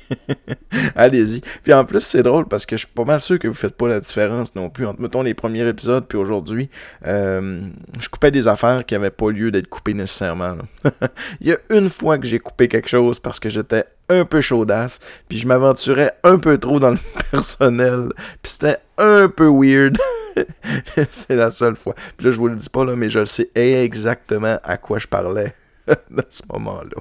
[0.96, 1.40] Allez-y.
[1.62, 3.76] Puis en plus, c'est drôle parce que je suis pas mal sûr que vous faites
[3.76, 6.68] pas la différence non plus entre, mettons, les premiers épisodes puis aujourd'hui.
[7.06, 7.60] Euh,
[8.00, 10.56] je coupais des affaires qui n'avaient pas lieu d'être coupées nécessairement.
[11.40, 14.40] Il y a une fois que j'ai coupé quelque chose parce que j'étais un peu
[14.40, 16.98] chaudasse, puis je m'aventurais un peu trop dans le
[17.30, 18.08] personnel,
[18.42, 19.98] puis c'était un peu weird.
[21.10, 21.94] c'est la seule fois.
[22.16, 25.06] Puis là, je vous le dis pas, là, mais je sais exactement à quoi je
[25.06, 25.52] parlais
[26.10, 27.00] dans ce moment-là.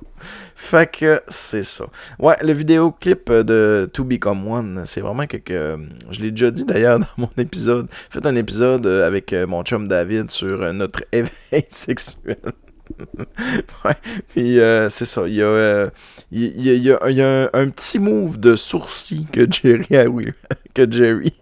[0.55, 1.85] Fait que c'est ça.
[2.19, 5.77] Ouais, le vidéoclip de To Become One, c'est vraiment quelque.
[6.09, 7.87] Je l'ai déjà dit d'ailleurs dans mon épisode.
[8.11, 12.37] J'ai fait un épisode euh, avec euh, mon chum David sur euh, notre éveil sexuel.
[13.85, 13.95] Ouais,
[14.29, 15.27] puis euh, c'est ça.
[15.27, 15.89] Il y a, euh,
[16.31, 19.49] il y a- il y a- il y a un, petit move de sourcil que
[19.51, 20.25] Jerry a, oui,
[20.73, 21.33] que Jerry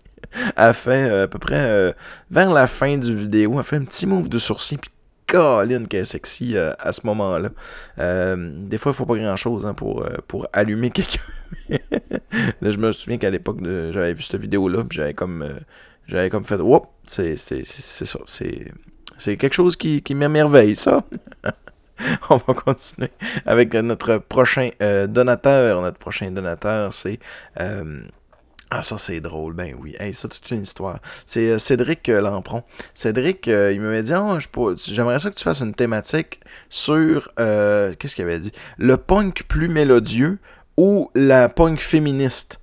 [0.56, 1.96] a fait euh, à peu près
[2.32, 3.60] vers la fin du vidéo.
[3.60, 4.78] A fait un petit move de sourcil.
[4.78, 4.92] Puis
[5.28, 7.50] Colin qu'elle est sexy à ce moment-là.
[8.36, 11.22] Des fois, il faut pas grand-chose hein, pour, pour allumer quelqu'un.
[12.62, 13.60] Je me souviens qu'à l'époque,
[13.92, 15.48] j'avais vu cette vidéo-là, j'avais comme,
[16.08, 16.58] j'avais comme fait,
[17.06, 18.72] c'est- c'est ça, c'est
[19.20, 21.00] c'est quelque chose qui, qui m'émerveille, ça.
[22.30, 23.12] On va continuer
[23.46, 25.82] avec notre prochain euh, donateur.
[25.82, 27.20] Notre prochain donateur, c'est...
[27.60, 28.02] euh,
[28.72, 29.54] ah, ça, c'est drôle.
[29.54, 29.96] Ben oui.
[30.00, 31.00] Hey, ça, toute une histoire.
[31.26, 32.64] C'est euh, Cédric Lampron.
[32.94, 34.38] Cédric, il m'avait dit Ah,
[34.88, 36.40] J'aimerais ça que tu fasses une thématique
[36.70, 37.34] sur.
[37.36, 38.52] Qu'est-ce qu'il avait dit?
[38.78, 40.38] Le punk plus mélodieux
[40.78, 42.62] ou la punk féministe?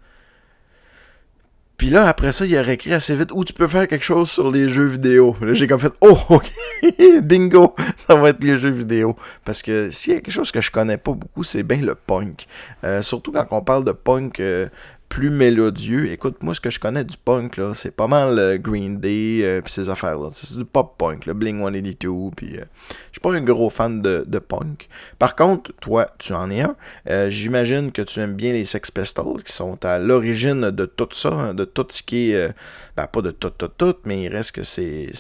[1.77, 4.31] Puis là, après ça, il a réécrit assez vite où tu peux faire quelque chose
[4.31, 5.37] sur les jeux vidéo.
[5.43, 6.51] Là, j'ai comme fait Oh, ok,
[7.23, 9.17] bingo, ça va être les jeux vidéo.
[9.45, 11.95] Parce que s'il y a quelque chose que je connais pas beaucoup, c'est bien le
[11.95, 12.47] punk.
[12.85, 14.69] Euh, surtout quand on parle de punk euh,
[15.09, 16.11] plus mélodieux.
[16.11, 19.41] Écoute, moi, ce que je connais du punk, là, c'est pas mal euh, Green Day,
[19.43, 20.29] euh, puis ces affaires-là.
[20.33, 24.25] C'est du pop-punk, le Bling 182, puis euh, je suis pas un gros fan de,
[24.27, 24.89] de punk.
[25.19, 26.77] Par contre, toi, tu en es un.
[27.09, 31.09] Euh, J'imagine que tu aimes bien les Sex Pistols, qui sont à l'origine de tout
[31.13, 32.35] ça, hein, de tout ce qui est...
[32.35, 32.53] euh,
[32.97, 35.11] ben, pas de tout, tout, tout, mais il reste que c'est...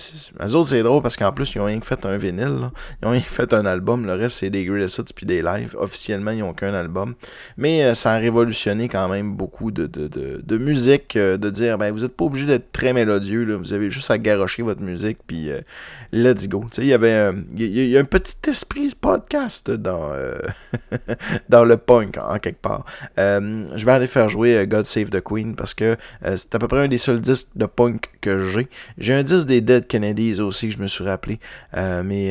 [0.43, 2.72] Eux autres, c'est drôle, parce qu'en plus, ils ont rien que fait un vinyle, là.
[3.03, 4.07] Ils ont rien que fait un album.
[4.07, 5.76] Le reste, c'est des greatest hits puis des lives.
[5.78, 7.14] Officiellement, ils n'ont qu'un album.
[7.57, 11.79] Mais euh, ça a révolutionné quand même beaucoup de, de, de, musique, euh, de dire,
[11.79, 13.57] ben, vous n'êtes pas obligé d'être très mélodieux, là.
[13.57, 15.61] vous avez juste à garrocher votre musique, puis euh,
[16.13, 16.65] let's go.
[16.71, 20.39] Tu sais, il y avait il y, a- un petit esprit podcast dans, euh,
[21.49, 22.85] dans le punk, en quelque part.
[23.19, 25.97] Euh, je vais aller faire jouer euh, God Save the Queen, parce que
[26.37, 28.69] c'est à peu près un des seuls disques de punk que j'ai.
[28.99, 31.41] J'ai un disque des Dead Kennedys aussi, que je me suis rappelé,
[31.75, 32.31] mais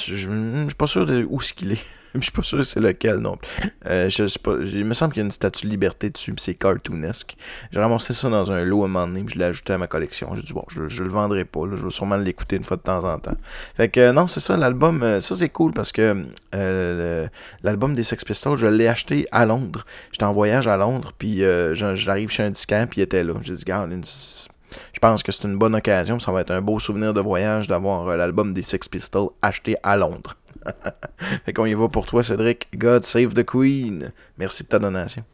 [0.00, 1.78] je je- suis pas sûr de où ce qu'il est.
[2.14, 3.36] Je suis pas sûr c'est lequel non
[3.84, 7.36] je il me semble qu'il y a une statue de liberté dessus, puis c'est cartoonesque.
[7.70, 9.78] J'ai ramassé ça dans un lot à un moment donné, puis je l'ai ajouté à
[9.78, 10.34] ma collection.
[10.34, 13.04] J'ai dit, bon, je, je le vendrai pas, je vais sûrement l'écouter une de temps
[13.04, 13.36] en temps.
[13.76, 17.26] Fait que euh, non, c'est ça, l'album, euh, ça c'est cool parce que euh,
[17.62, 19.84] l'album des Sex Pistols, je l'ai acheté à Londres.
[20.12, 21.42] J'étais en voyage à Londres, puis
[21.72, 23.34] j'arrive chez un disquaire, puis il était là.
[23.40, 27.14] J'ai dit, je pense que c'est une bonne occasion, ça va être un beau souvenir
[27.14, 30.36] de voyage d'avoir l'album des Sex Pistols acheté à Londres.
[31.46, 32.68] fait qu'on y va pour toi, Cédric.
[32.76, 34.12] God save the Queen.
[34.36, 35.24] Merci de ta donation.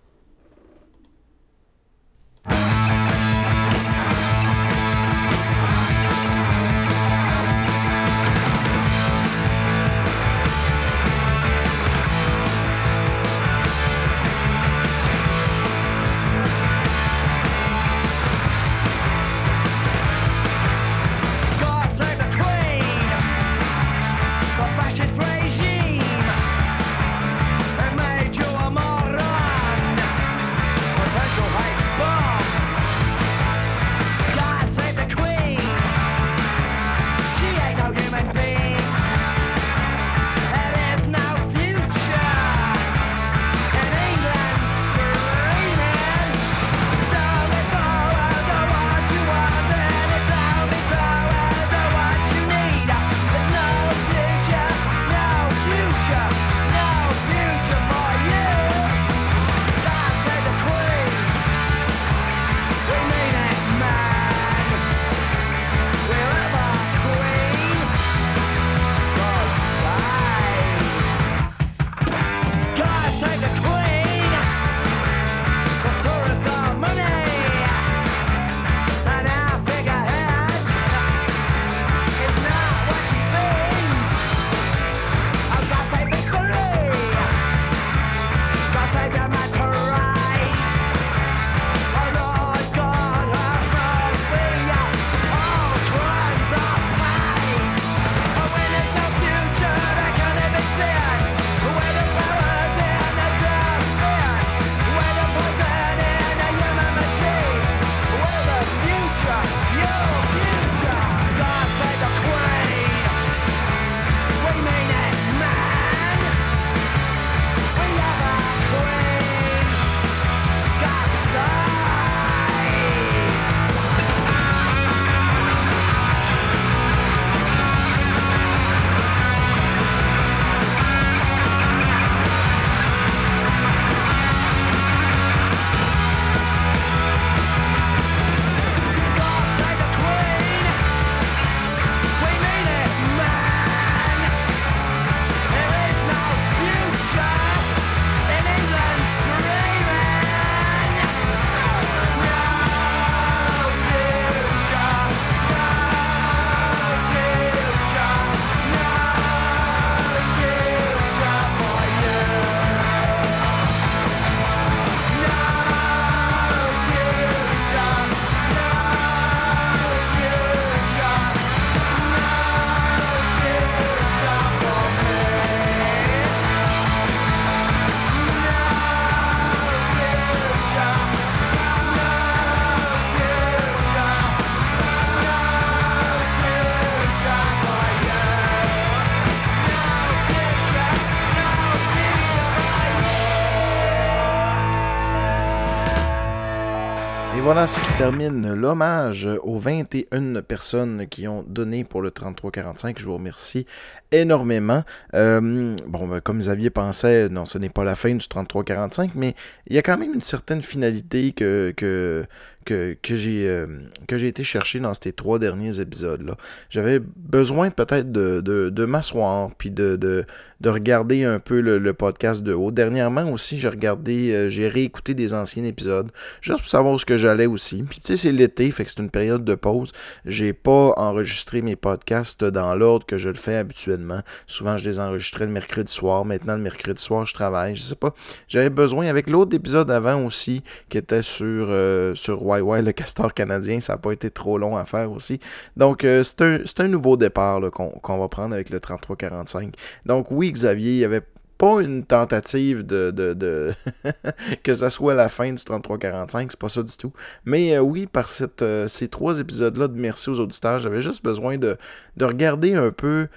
[197.66, 202.98] Ce qui termine l'hommage aux 21 personnes qui ont donné pour le 3345.
[202.98, 203.64] Je vous remercie
[204.12, 204.82] énormément.
[205.14, 209.34] Euh, bon, ben, comme Xavier pensait, non, ce n'est pas la fin du 3345, mais
[209.66, 212.26] il y a quand même une certaine finalité que, que,
[212.64, 213.66] que, euh,
[214.08, 216.36] que j'ai été chercher dans ces trois derniers épisodes-là.
[216.70, 220.24] J'avais besoin peut-être de, de, de m'asseoir, puis de, de,
[220.64, 222.70] de regarder un peu le, podcast de haut.
[222.70, 226.10] Dernièrement aussi, j'ai regardé, euh, j'ai réécouté des anciens épisodes,
[226.40, 227.82] juste pour savoir où ce que j'allais aussi.
[227.82, 229.92] Puis tu sais, c'est l'été, fait que c'est une période de pause.
[230.24, 234.20] J'ai pas enregistré mes podcasts dans l'ordre que je le fais habituellement.
[234.46, 236.24] Souvent, je les enregistrais le mercredi soir.
[236.24, 237.76] Maintenant, le mercredi soir, je travaille.
[237.76, 238.14] Je sais pas.
[238.48, 243.80] J'avais besoin, avec l'autre épisode avant aussi, qui était sur, euh, sur Le castor canadien,
[243.80, 245.40] ça n'a pas été trop long à faire aussi.
[245.76, 249.74] Donc, euh, c'est un, un nouveau départ qu'on va prendre avec le 3345.
[250.06, 251.22] Donc, oui, Xavier, il y avait
[251.56, 253.72] pas une tentative de, de,
[254.64, 257.12] que ça soit la fin du 33-45, c'est pas ça du tout.
[257.44, 258.28] Mais euh, oui, par
[258.62, 261.76] euh, ces trois épisodes-là de Merci aux auditeurs, j'avais juste besoin de,
[262.16, 263.28] de regarder un peu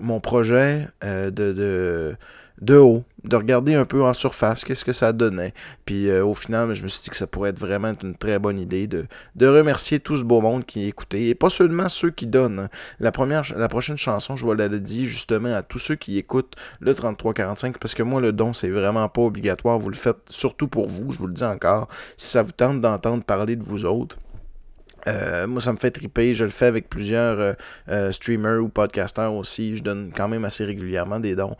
[0.00, 2.16] mon projet de, de,
[2.60, 5.54] de haut, de regarder un peu en surface qu'est-ce que ça donnait.
[5.84, 8.38] Puis euh, au final, je me suis dit que ça pourrait être vraiment une très
[8.38, 12.10] bonne idée de, de remercier tout ce beau monde qui écoutait, et pas seulement ceux
[12.10, 12.60] qui donnent.
[12.60, 12.68] hein.
[13.00, 16.54] La, première, la prochaine chanson, je vais la dédier justement à tous ceux qui écoutent
[16.80, 19.78] le 3345, parce que moi, le don, c'est vraiment pas obligatoire.
[19.78, 21.88] Vous le faites surtout pour vous, je vous le dis encore.
[22.16, 24.18] Si ça vous tente d'entendre parler de vous autres,
[25.06, 26.34] euh, moi, ça me fait triper.
[26.34, 27.52] Je le fais avec plusieurs euh,
[27.88, 29.76] euh, streamers ou podcasters aussi.
[29.76, 31.56] Je donne quand même assez régulièrement des dons.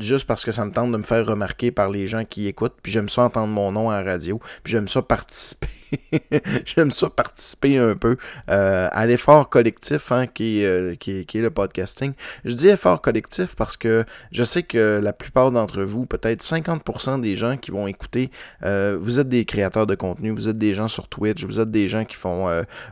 [0.00, 2.76] Juste parce que ça me tente de me faire remarquer par les gens qui écoutent.
[2.82, 4.40] Puis j'aime ça entendre mon nom la radio.
[4.62, 5.68] Puis j'aime ça participer.
[6.64, 8.16] j'aime ça participer un peu
[8.50, 12.12] euh, à l'effort collectif hein, qui, est, euh, qui, est, le podcasting.
[12.44, 17.20] Je dis effort collectif parce que je sais que la plupart d'entre vous, peut-être 50%
[17.20, 18.30] des gens qui vont écouter,
[18.64, 21.70] euh, vous êtes des créateurs de contenu, vous êtes des gens sur Twitch, vous êtes
[21.70, 22.48] des gens qui font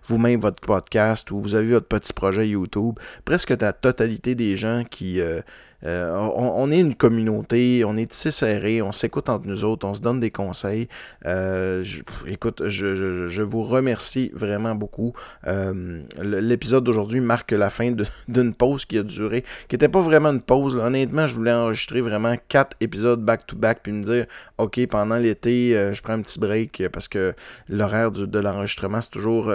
[0.07, 2.99] vous-même votre podcast ou vous avez votre petit projet YouTube.
[3.25, 5.21] Presque la totalité des gens qui...
[5.87, 9.95] euh, on, est une communauté, on est tissé serré, on s'écoute entre nous autres, on
[9.95, 10.89] se donne des conseils.
[11.27, 15.13] Euh, je- écoute, je, vous remercie vraiment beaucoup.
[15.47, 17.95] Euh, L'épisode d'aujourd'hui marque la fin
[18.29, 20.77] d'une pause qui a duré, qui n'était pas vraiment une pause.
[20.77, 24.27] Honnêtement, je voulais enregistrer vraiment quatre épisodes back-to-back, puis me dire,
[24.59, 27.35] OK, pendant l'été, je prends un petit break parce que
[27.69, 29.51] l'horaire de l'enregistrement, c'est toujours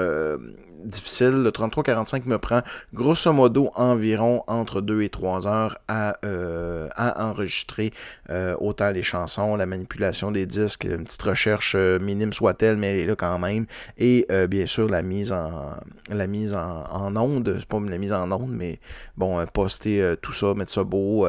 [0.85, 1.43] difficile.
[1.43, 2.61] Le 33-45 me prend
[2.93, 7.91] grosso modo environ entre 2 et 3 heures à, euh, à enregistrer
[8.29, 12.93] euh, autant les chansons, la manipulation des disques, une petite recherche euh, minime soit-elle, mais
[12.93, 13.65] elle est là quand même,
[13.97, 15.71] et bien sûr la mise en
[16.09, 18.79] la mise onde, c'est pas la mise en onde, mais
[19.17, 21.27] bon, poster tout ça, mettre ça beau,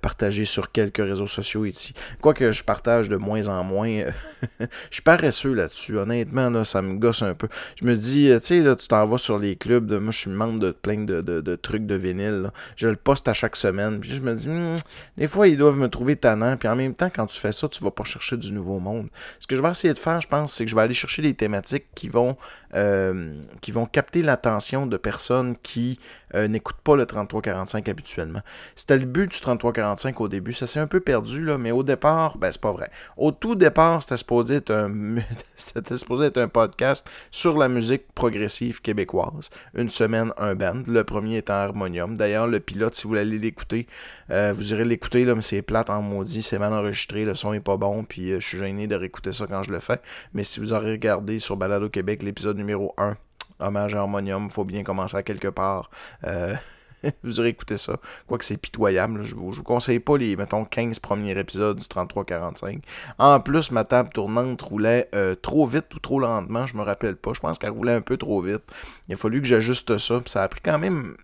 [0.00, 1.92] partager sur quelques réseaux sociaux ici.
[2.20, 3.88] Quoique je partage de moins en moins,
[4.60, 7.48] je suis paresseux là-dessus, honnêtement, là, ça me gosse un peu.
[7.80, 10.30] Je me dis, tu sais, là, tu t'en vas sur les clubs, moi je suis
[10.30, 14.20] membre de plein de, trucs de vinyle, je le poste à chaque semaine, puis je
[14.20, 14.76] me dis, Hmm,
[15.16, 17.68] des fois ils doivent me trouver tannant, puis en même temps, quand tu fais ça,
[17.68, 19.08] tu vas pas chercher du nouveau monde.
[19.38, 21.22] Ce que je vais essayer de faire, je pense, c'est que je vais aller chercher
[21.22, 22.36] des thématiques qui vont,
[22.74, 25.98] euh, qui vont capter l'attention de personnes qui
[26.34, 28.40] euh, n'écoutent pas le 3345 habituellement.
[28.76, 31.82] C'était le but du 3345 au début, ça s'est un peu perdu, là, mais au
[31.82, 32.90] départ, ben c'est pas vrai.
[33.16, 35.16] Au tout départ, c'était supposé être un,
[35.56, 39.50] c'était supposé être un podcast sur la musique progressive québécoise.
[39.74, 40.82] Une semaine, un band.
[40.86, 42.16] Le premier étant Harmonium.
[42.16, 43.86] D'ailleurs, le pilote, si vous voulez l'écouter,
[44.30, 47.52] euh, vous irez l'écouter, là, mais c'est plate en maudit, c'est mal enregistré, le son
[47.52, 50.00] est pas bon, puis euh, je suis gêné de réécouter ça quand je le fais.
[50.34, 53.16] Mais si vous aurez regardé sur Balado Québec l'épisode numéro 1,
[53.58, 55.90] hommage à Harmonium, faut bien commencer à quelque part.
[56.26, 56.54] Euh,
[57.24, 57.96] vous aurez écouté ça.
[58.26, 62.80] Quoique c'est pitoyable, je vous, vous conseille pas les, mettons, 15 premiers épisodes du 33-45.
[63.18, 67.16] En plus, ma table tournante roulait euh, trop vite ou trop lentement, je me rappelle
[67.16, 67.32] pas.
[67.32, 68.62] Je pense qu'elle roulait un peu trop vite.
[69.08, 71.16] Il a fallu que j'ajuste ça, ça a pris quand même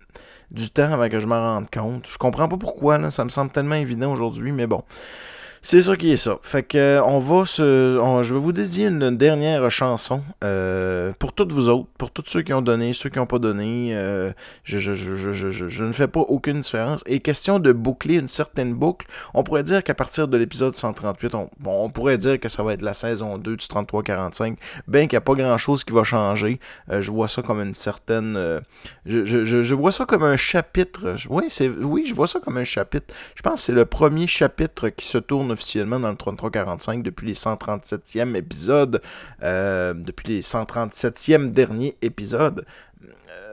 [0.50, 2.06] du temps avant que je m'en rende compte.
[2.08, 4.82] Je comprends pas pourquoi, ça me semble tellement évident aujourd'hui, mais bon.
[5.68, 6.38] C'est ça qui est ça.
[6.42, 7.98] Fait que euh, on va se.
[8.22, 12.42] je vais vous dédier une, dernière chanson euh, pour toutes vous autres, pour tous ceux
[12.42, 13.88] qui ont donné, ceux qui n'ont pas donné.
[13.96, 14.30] euh,
[14.62, 17.02] je, ne fais pas aucune différence.
[17.06, 21.34] Et question de boucler une certaine boucle, on pourrait dire qu'à partir de l'épisode 138,
[21.34, 24.54] on, bon, on pourrait dire que ça va être la saison 2 du 33-45.
[24.86, 26.60] Bien qu'il n'y a pas grand chose qui va changer.
[26.88, 28.62] je vois ça comme une certaine.
[29.04, 31.16] je, vois ça comme un chapitre.
[31.28, 31.48] Oui,
[31.80, 33.12] oui, je vois ça comme un chapitre.
[33.34, 37.26] Je pense que c'est le premier chapitre qui se tourne officiellement dans le 33-45 depuis
[37.28, 39.00] les 137e épisodes,
[39.42, 42.66] euh, depuis les 137e derniers épisodes.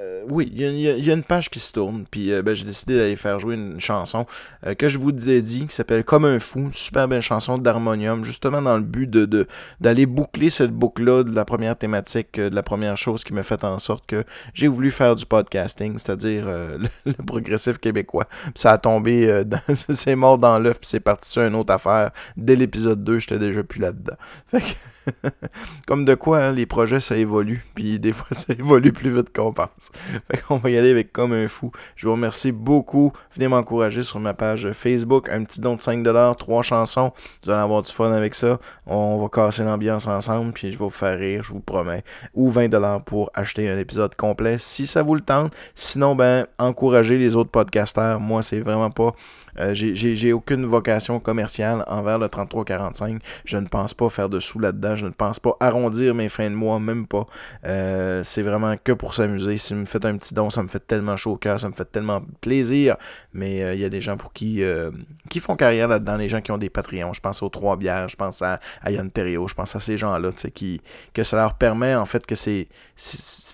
[0.03, 2.97] Euh, oui, il y, a- une page qui se tourne, puis euh, ben, j'ai décidé
[2.97, 4.25] d'aller faire jouer une chanson
[4.65, 8.61] euh, que je vous dédie, qui s'appelle Comme un fou, super belle chanson d'harmonium, justement
[8.61, 9.47] dans le but de
[9.81, 13.63] d'aller boucler cette boucle-là de la première thématique, de la première chose qui m'a fait
[13.63, 14.23] en sorte que
[14.53, 16.45] j'ai voulu faire du podcasting, c'est-à-dire
[17.05, 18.27] le, progressif québécois.
[18.43, 19.43] Puis ça a tombé,
[19.89, 22.11] c'est mort dans l'œuf, puis c'est parti sur une autre affaire.
[22.37, 24.15] Dès l'épisode 2, j'étais déjà plus là-dedans.
[24.47, 24.92] Fait que
[25.87, 27.65] comme de quoi, hein, les projets, ça évolue.
[27.75, 29.91] Puis des fois, ça évolue plus vite qu'on pense.
[30.31, 31.71] Fait va y aller avec comme un fou.
[31.95, 33.11] Je vous remercie beaucoup.
[33.35, 35.29] Venez m'encourager sur ma page Facebook.
[35.29, 37.11] Un petit don de 5$, trois chansons.
[37.43, 38.59] Vous allez avoir du fun avec ça.
[38.85, 40.53] On va casser l'ambiance ensemble.
[40.53, 42.03] Puis je vais vous faire rire, je vous promets.
[42.33, 45.53] Ou 20$ pour acheter un épisode complet si ça vous le tente.
[45.75, 48.19] Sinon, ben, encouragez les autres podcasters.
[48.19, 49.15] Moi, c'est vraiment pas.
[49.59, 53.21] Euh, j'ai- aucune vocation commerciale envers le 3345.
[53.45, 54.95] Je ne pense pas faire de sous là-dedans.
[54.95, 57.25] Je ne pense pas arrondir mes fins de mois, même pas.
[57.65, 59.57] Euh, c'est vraiment que pour s'amuser.
[59.57, 61.67] Si vous me faites un petit don, ça me fait tellement chaud au cœur, ça
[61.69, 62.95] me fait tellement plaisir.
[63.33, 64.91] Mais euh, il y a des gens pour qui, euh,
[65.29, 67.13] qui font carrière là-dedans, les gens qui ont des Patreons.
[67.13, 69.97] Je pense aux Trois Bières, je pense à, à Yann Terrio, je pense à ces
[69.97, 70.81] gens-là, tu sais, qui
[71.13, 72.67] que ça leur permet en fait que c'est-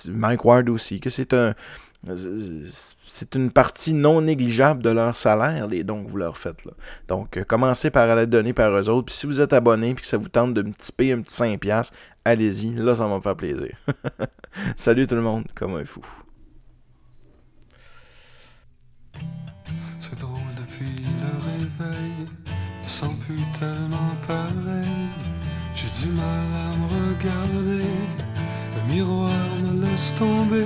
[0.10, 1.54] Mike Ward aussi, que c'est un
[2.06, 6.64] c'est une partie non négligeable de leur salaire, les dons que vous leur faites.
[6.64, 6.72] Là.
[7.08, 9.08] Donc, euh, commencez par aller donner par eux autres.
[9.08, 11.36] Puis si vous êtes abonné et que ça vous tente de me tiper un petit
[11.36, 11.92] 5$,
[12.24, 12.74] allez-y.
[12.76, 13.76] Là, ça va me faire plaisir.
[14.78, 16.02] Salut tout le monde, comme un fou.
[20.00, 22.30] C'est drôle depuis le réveil,
[22.86, 24.88] je sens plus tellement pareil.
[25.76, 27.86] J'ai du mal à me regarder,
[28.76, 29.32] le miroir
[29.62, 30.66] me laisse tomber.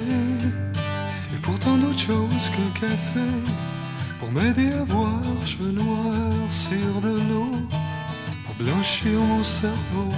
[1.43, 3.27] Et pourtant d'autres choses qu'un café,
[4.17, 7.51] pour m'aider à voir, cheveux noirs sur de l'eau,
[8.45, 10.13] pour blanchir mon cerveau.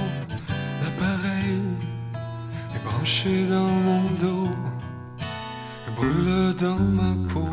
[0.83, 1.61] L'appareil
[2.75, 4.51] est branché dans mon dos,
[5.87, 7.49] et brûle dans ma peau.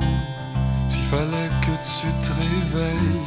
[0.88, 3.22] S'il fallait que tu te réveilles,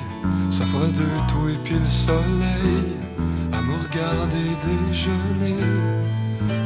[0.51, 2.97] ça ferait de toi et puis le soleil
[3.51, 5.57] à me regarder déjeuner,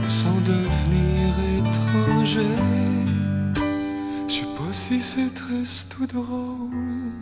[0.09, 3.08] sans devenir étranger.
[4.89, 7.13] Si c'est triste ou drôle,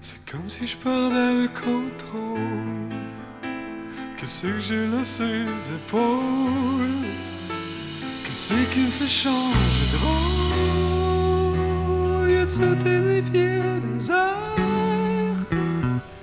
[0.00, 2.90] c'est comme si je perdais le contrôle.
[4.16, 5.44] Qu'est-ce que j'ai là ses
[5.76, 7.06] épaules?
[8.24, 11.58] Qu'est-ce qui me fait changer de rôle?
[12.30, 15.46] Il a sauté des pieds des airs.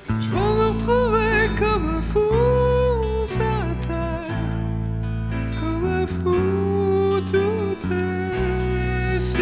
[0.09, 2.33] Je vais me retrouver comme un fou
[3.25, 4.55] sur la terre.
[5.61, 6.35] Comme un fou,
[7.31, 9.39] tout est si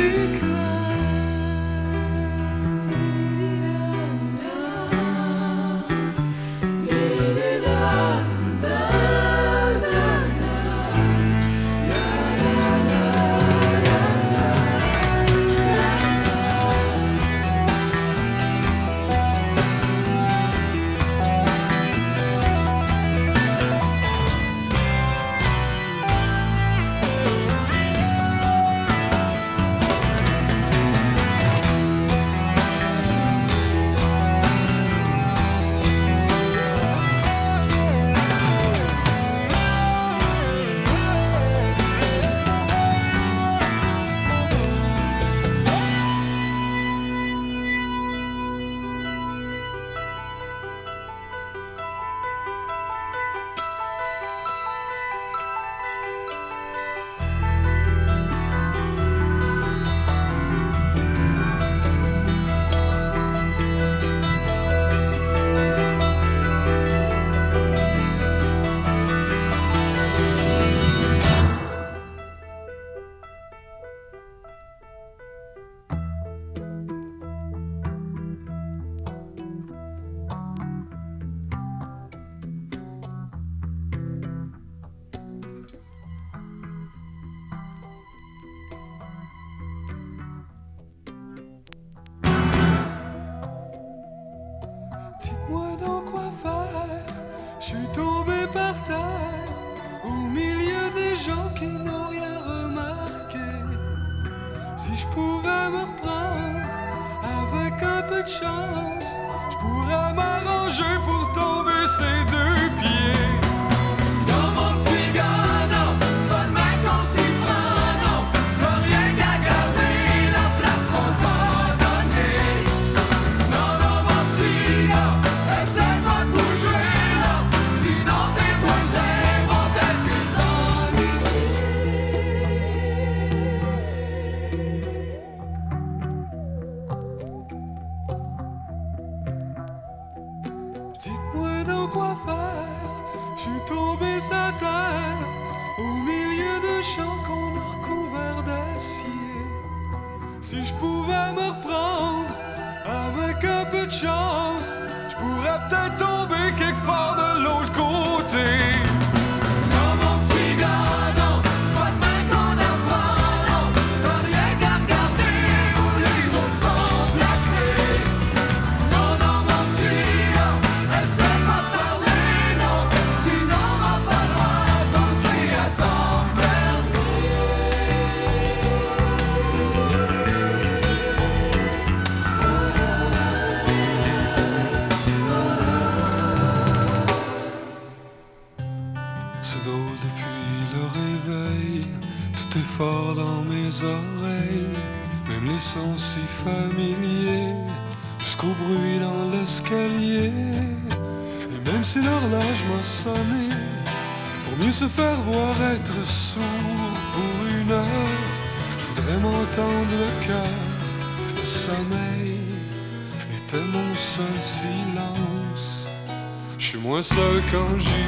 [217.51, 218.04] quand j'y